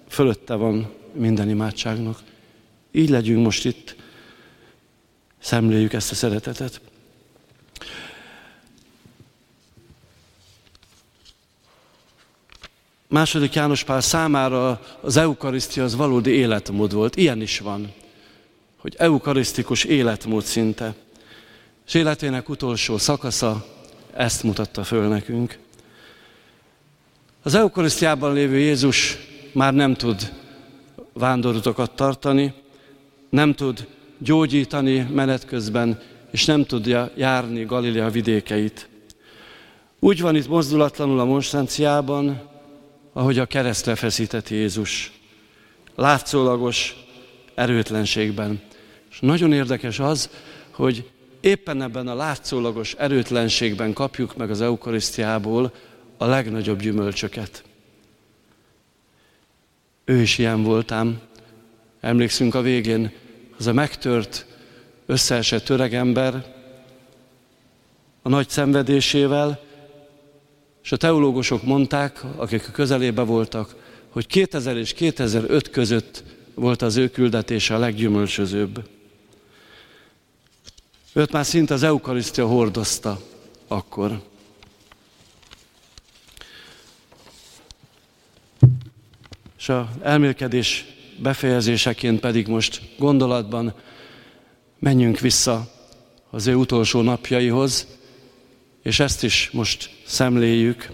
fölötte 0.09 0.55
van 0.55 0.92
minden 1.12 1.49
imádságnak. 1.49 2.18
Így 2.92 3.09
legyünk 3.09 3.44
most 3.44 3.64
itt, 3.64 3.97
szemléljük 5.47 5.92
ezt 5.92 6.11
a 6.11 6.14
szeretetet. 6.14 6.80
Második 13.09 13.55
János 13.55 13.84
Pál 13.84 14.01
számára 14.01 14.80
az 15.01 15.16
eukarisztia 15.16 15.84
az 15.84 15.97
valódi 15.97 16.30
életmód 16.30 16.92
volt. 16.92 17.16
Ilyen 17.16 17.40
is 17.40 17.59
van, 17.59 17.92
hogy 18.76 18.94
eukarisztikus 18.99 19.84
életmód 19.84 20.44
szinte. 20.44 20.94
És 21.86 21.94
életének 21.94 22.49
utolsó 22.49 22.99
szakasza 22.99 23.66
ezt 24.12 24.42
mutatta 24.42 24.84
föl 24.84 25.09
nekünk. 25.09 25.59
Az 27.42 27.55
eukarisztiában 27.55 28.32
lévő 28.32 28.59
Jézus 28.59 29.18
már 29.53 29.74
nem 29.74 29.94
tud 29.94 30.32
vándorutakat 31.12 31.90
tartani, 31.90 32.55
nem 33.28 33.55
tud 33.55 33.86
gyógyítani 34.18 35.06
menet 35.12 35.44
közben, 35.44 36.00
és 36.30 36.44
nem 36.44 36.64
tudja 36.64 37.10
járni 37.16 37.64
Galilea 37.64 38.10
vidékeit. 38.10 38.88
Úgy 39.98 40.20
van 40.20 40.36
itt 40.36 40.48
mozdulatlanul 40.48 41.20
a 41.20 41.24
monstranciában, 41.24 42.40
ahogy 43.12 43.38
a 43.38 43.46
keresztre 43.46 43.94
feszített 43.94 44.48
Jézus. 44.48 45.12
Látszólagos 45.94 46.96
erőtlenségben. 47.54 48.60
És 49.10 49.20
nagyon 49.20 49.52
érdekes 49.52 49.98
az, 49.98 50.30
hogy 50.70 51.10
éppen 51.40 51.82
ebben 51.82 52.08
a 52.08 52.14
látszólagos 52.14 52.94
erőtlenségben 52.94 53.92
kapjuk 53.92 54.36
meg 54.36 54.50
az 54.50 54.60
eukarisztiából 54.60 55.72
a 56.16 56.24
legnagyobb 56.24 56.80
gyümölcsöket. 56.80 57.64
Ő 60.04 60.20
is 60.20 60.38
ilyen 60.38 60.62
voltám. 60.62 61.20
Emlékszünk 62.00 62.54
a 62.54 62.60
végén, 62.60 63.12
az 63.59 63.66
a 63.66 63.72
megtört, 63.72 64.46
összeesett 65.07 65.68
öreg 65.68 65.94
ember 65.94 66.54
a 68.22 68.28
nagy 68.28 68.48
szenvedésével, 68.48 69.61
és 70.82 70.92
a 70.92 70.96
teológusok 70.96 71.62
mondták, 71.62 72.22
akik 72.36 72.70
közelébe 72.72 73.22
voltak, 73.22 73.74
hogy 74.09 74.26
2000 74.26 74.76
és 74.76 74.92
2005 74.92 75.70
között 75.70 76.24
volt 76.54 76.82
az 76.82 76.96
ő 76.96 77.11
küldetése 77.11 77.74
a 77.74 77.78
leggyümölcsözőbb. 77.78 78.88
Őt 81.12 81.32
már 81.32 81.44
szinte 81.44 81.74
az 81.74 81.82
eukarisztia 81.82 82.46
hordozta 82.46 83.20
akkor. 83.66 84.22
És 89.59 89.68
a 89.68 89.90
elmélkedés 90.02 90.95
befejezéseként 91.18 92.20
pedig 92.20 92.46
most 92.46 92.82
gondolatban 92.98 93.74
menjünk 94.78 95.18
vissza 95.18 95.70
az 96.30 96.46
ő 96.46 96.54
utolsó 96.54 97.00
napjaihoz, 97.00 97.86
és 98.82 99.00
ezt 99.00 99.24
is 99.24 99.50
most 99.52 99.90
szemléljük. 100.04 100.90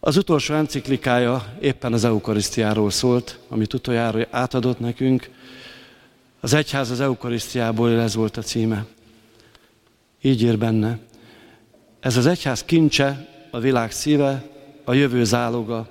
Az 0.00 0.16
utolsó 0.16 0.54
enciklikája 0.54 1.54
éppen 1.60 1.92
az 1.92 2.04
eukarisztiáról 2.04 2.90
szólt, 2.90 3.38
amit 3.48 3.74
utoljára 3.74 4.26
átadott 4.30 4.78
nekünk. 4.80 5.30
Az 6.40 6.54
egyház 6.54 6.90
az 6.90 7.00
eukarisztiából 7.00 8.00
ez 8.00 8.14
volt 8.14 8.36
a 8.36 8.42
címe. 8.42 8.86
Így 10.22 10.42
ír 10.42 10.58
benne. 10.58 10.98
Ez 12.00 12.16
az 12.16 12.26
egyház 12.26 12.64
kincse, 12.64 13.28
a 13.50 13.58
világ 13.58 13.92
szíve, 13.92 14.44
a 14.84 14.92
jövő 14.92 15.24
záloga, 15.24 15.88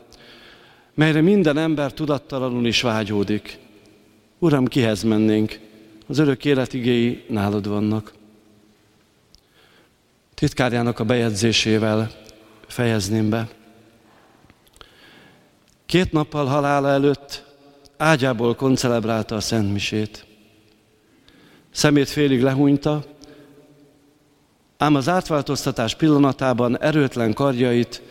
melyre 0.98 1.22
minden 1.22 1.58
ember 1.58 1.94
tudattalanul 1.94 2.66
is 2.66 2.82
vágyódik. 2.82 3.60
Uram, 4.40 4.66
kihez 4.66 5.04
mennénk? 5.04 5.60
Az 6.08 6.18
örök 6.18 6.46
élet 6.46 6.74
igéi 6.74 7.24
nálad 7.28 7.68
vannak. 7.68 8.14
Titkárjának 10.34 11.00
a 11.00 11.04
bejegyzésével 11.04 12.12
fejezném 12.68 13.30
be. 13.30 13.48
Két 15.86 16.12
nappal 16.12 16.46
halála 16.46 16.90
előtt 16.90 17.44
ágyából 17.98 18.56
koncelebrálta 18.56 19.36
a 19.36 19.40
Szent. 19.40 20.26
Szemét 21.72 22.10
félig 22.10 22.42
lehúnyta, 22.42 23.04
ám 24.78 24.96
az 24.96 25.10
átváltoztatás 25.10 25.96
pillanatában 25.96 26.80
erőtlen 26.80 27.34
karjait 27.34 28.02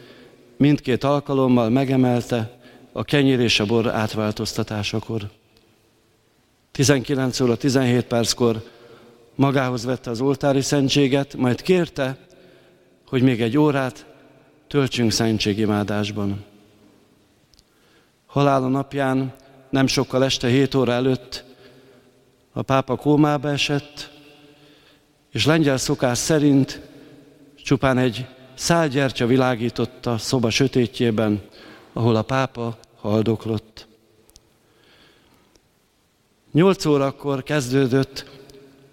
mindkét 0.56 1.04
alkalommal 1.04 1.68
megemelte 1.68 2.55
a 2.96 3.04
kenyér 3.04 3.40
és 3.40 3.60
a 3.60 3.66
bor 3.66 3.86
átváltoztatásakor. 3.86 5.30
19 6.72 7.40
óra 7.40 7.56
17 7.56 8.04
perckor 8.04 8.62
magához 9.34 9.84
vette 9.84 10.10
az 10.10 10.20
oltári 10.20 10.60
szentséget, 10.60 11.34
majd 11.34 11.62
kérte, 11.62 12.16
hogy 13.08 13.22
még 13.22 13.42
egy 13.42 13.58
órát 13.58 14.06
töltsünk 14.68 15.12
szentségimádásban. 15.12 16.44
Halála 18.26 18.68
napján, 18.68 19.34
nem 19.70 19.86
sokkal 19.86 20.24
este 20.24 20.48
7 20.48 20.74
óra 20.74 20.92
előtt 20.92 21.44
a 22.52 22.62
pápa 22.62 22.96
kómába 22.96 23.50
esett, 23.50 24.10
és 25.32 25.46
lengyel 25.46 25.76
szokás 25.76 26.18
szerint 26.18 26.80
csupán 27.62 27.98
egy 27.98 28.26
szálgyertya 28.54 29.26
világította 29.26 30.18
szoba 30.18 30.50
sötétjében, 30.50 31.42
ahol 31.92 32.16
a 32.16 32.22
pápa 32.22 32.78
haldoklott. 33.00 33.86
Nyolc 36.52 36.84
órakor 36.84 37.42
kezdődött 37.42 38.24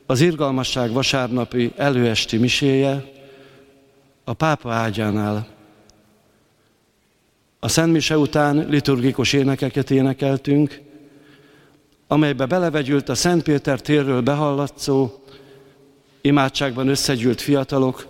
az 0.05 0.21
irgalmasság 0.21 0.91
vasárnapi 0.91 1.73
előesti 1.75 2.37
miséje 2.37 3.11
a 4.23 4.33
pápa 4.33 4.71
ágyánál. 4.71 5.47
A 7.59 7.67
Szent 7.67 7.91
Mise 7.91 8.17
után 8.17 8.67
liturgikus 8.69 9.33
énekeket 9.33 9.91
énekeltünk, 9.91 10.81
amelybe 12.07 12.45
belevegyült 12.45 13.09
a 13.09 13.15
Szent 13.15 13.43
Péter 13.43 13.81
térről 13.81 14.21
behallatszó, 14.21 15.11
imádságban 16.21 16.87
összegyűlt 16.87 17.41
fiatalok 17.41 18.07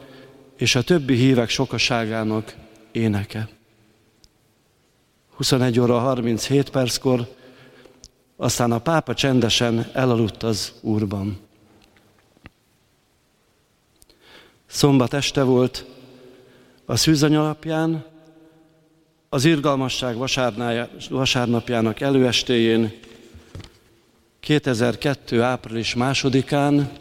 és 0.57 0.75
a 0.75 0.81
többi 0.81 1.15
hívek 1.15 1.49
sokaságának 1.49 2.55
éneke. 2.91 3.49
21 5.43 5.79
óra 5.79 5.99
37 5.99 6.69
perckor, 6.69 7.27
aztán 8.35 8.71
a 8.71 8.79
pápa 8.79 9.13
csendesen 9.13 9.89
elaludt 9.93 10.43
az 10.43 10.73
úrban. 10.81 11.39
Szombat 14.65 15.13
este 15.13 15.43
volt, 15.43 15.85
a 16.85 16.95
szűzany 16.95 17.35
alapján, 17.35 18.05
az 19.29 19.45
irgalmasság 19.45 20.17
vasárnapjának 21.09 21.99
előestéjén, 21.99 22.99
2002. 24.39 25.41
április 25.41 25.93
másodikán, 25.95 26.91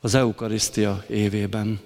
az 0.00 0.14
Eukarisztia 0.14 1.04
évében. 1.08 1.80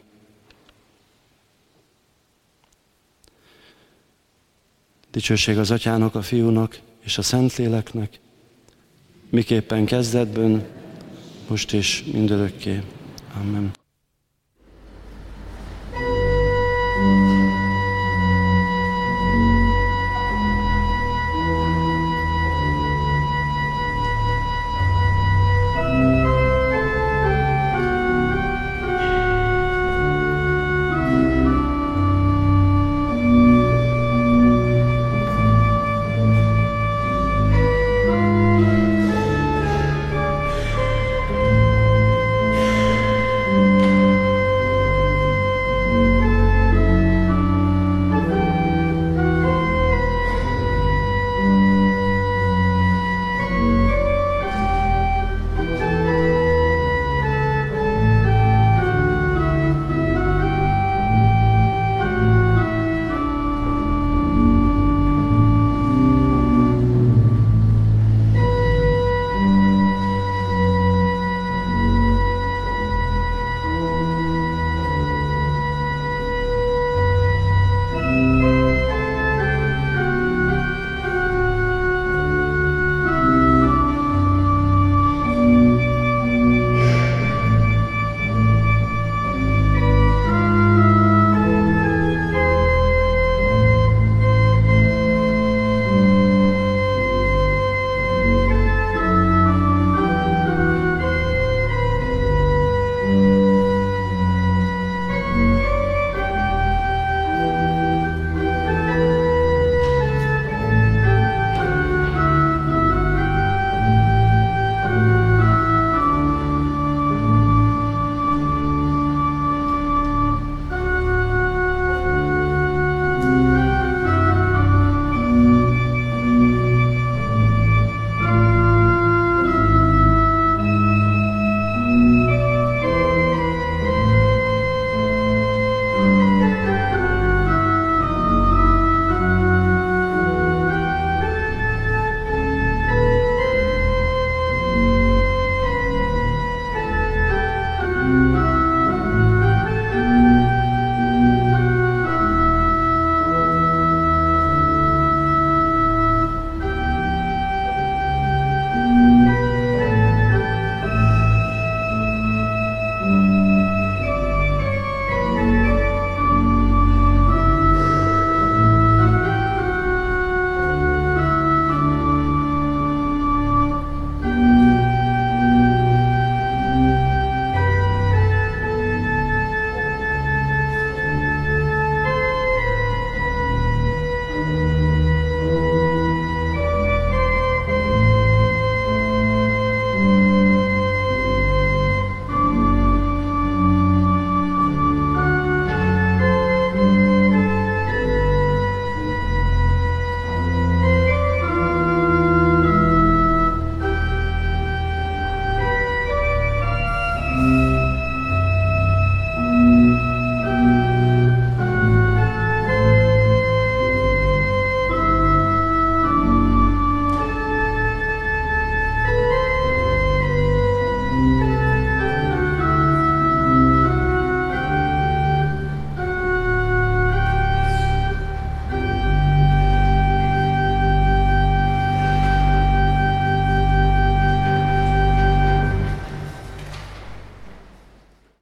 Dicsőség 5.11 5.59
az 5.59 5.71
Atyának, 5.71 6.15
a 6.15 6.23
Fiúnak 6.23 6.79
és 7.05 7.19
a 7.19 7.23
Szentléleknek, 7.23 8.21
miképpen 9.31 9.85
kezdetben, 9.85 10.67
most 11.49 11.73
és 11.73 12.05
mindörökké. 12.13 12.83
Amen. 13.41 13.78